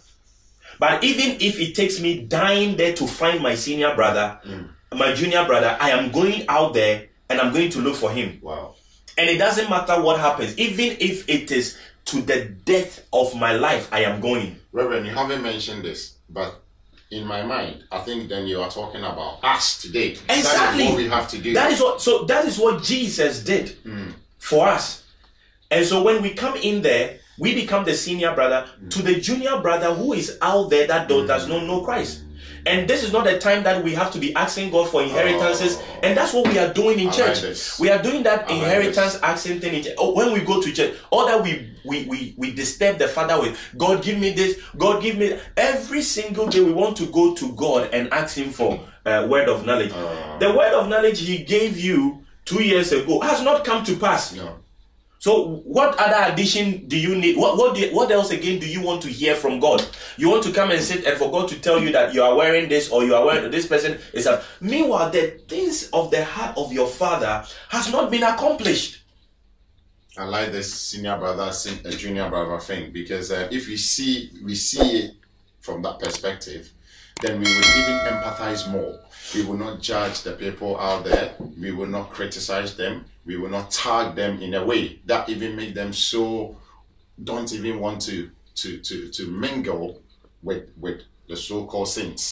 [0.79, 4.69] But even if it takes me dying there to find my senior brother, mm.
[4.93, 8.39] my junior brother, I am going out there and I'm going to look for him.
[8.43, 8.75] Wow.
[9.17, 11.77] And it doesn't matter what happens, even if it is
[12.07, 14.59] to the death of my life, I am going.
[14.73, 16.63] Reverend, you haven't mentioned this, but
[17.11, 20.13] in my mind, I think then you are talking about us today.
[20.29, 20.85] Exactly.
[20.85, 21.53] is what we have to do.
[21.53, 24.13] That is what so that is what Jesus did mm.
[24.39, 25.05] For us.
[25.71, 29.61] And so when we come in there, we become the senior brother to the junior
[29.61, 32.23] brother who is out there that do- does not know Christ.
[32.67, 35.79] And this is not the time that we have to be asking God for inheritances.
[35.79, 36.01] Oh.
[36.03, 37.79] And that's what we are doing in I church.
[37.79, 39.95] we are doing that I like inheritance asking thing in church.
[39.97, 43.41] Oh, when we go to church, all that we, we we we disturb the Father
[43.41, 47.35] with, God give me this, God give me every single day we want to go
[47.35, 49.93] to God and ask Him for uh, word of knowledge.
[49.95, 50.37] Oh.
[50.41, 54.35] the word of knowledge He gave you two years ago has not come to pass.
[54.35, 54.57] No.
[55.21, 57.37] So what other addition do you need?
[57.37, 59.85] What what do, what else again do you want to hear from God?
[60.17, 62.35] You want to come and sit and for God to tell you that you are
[62.37, 66.25] wearing this or you are wearing this person is a meanwhile the things of the
[66.25, 69.03] heart of your father has not been accomplished.
[70.17, 74.55] I like this senior brother, uh, junior brother thing because uh, if we see we
[74.55, 75.15] see it
[75.61, 76.71] from that perspective,
[77.23, 79.01] then we will even empathize more.
[79.35, 81.35] We will not judge the people out there.
[81.61, 83.05] We will not criticize them.
[83.27, 86.57] We will not tag them in a way that even make them so
[87.23, 90.03] don't even want to to to to mingle
[90.43, 92.25] with with the so-called saints.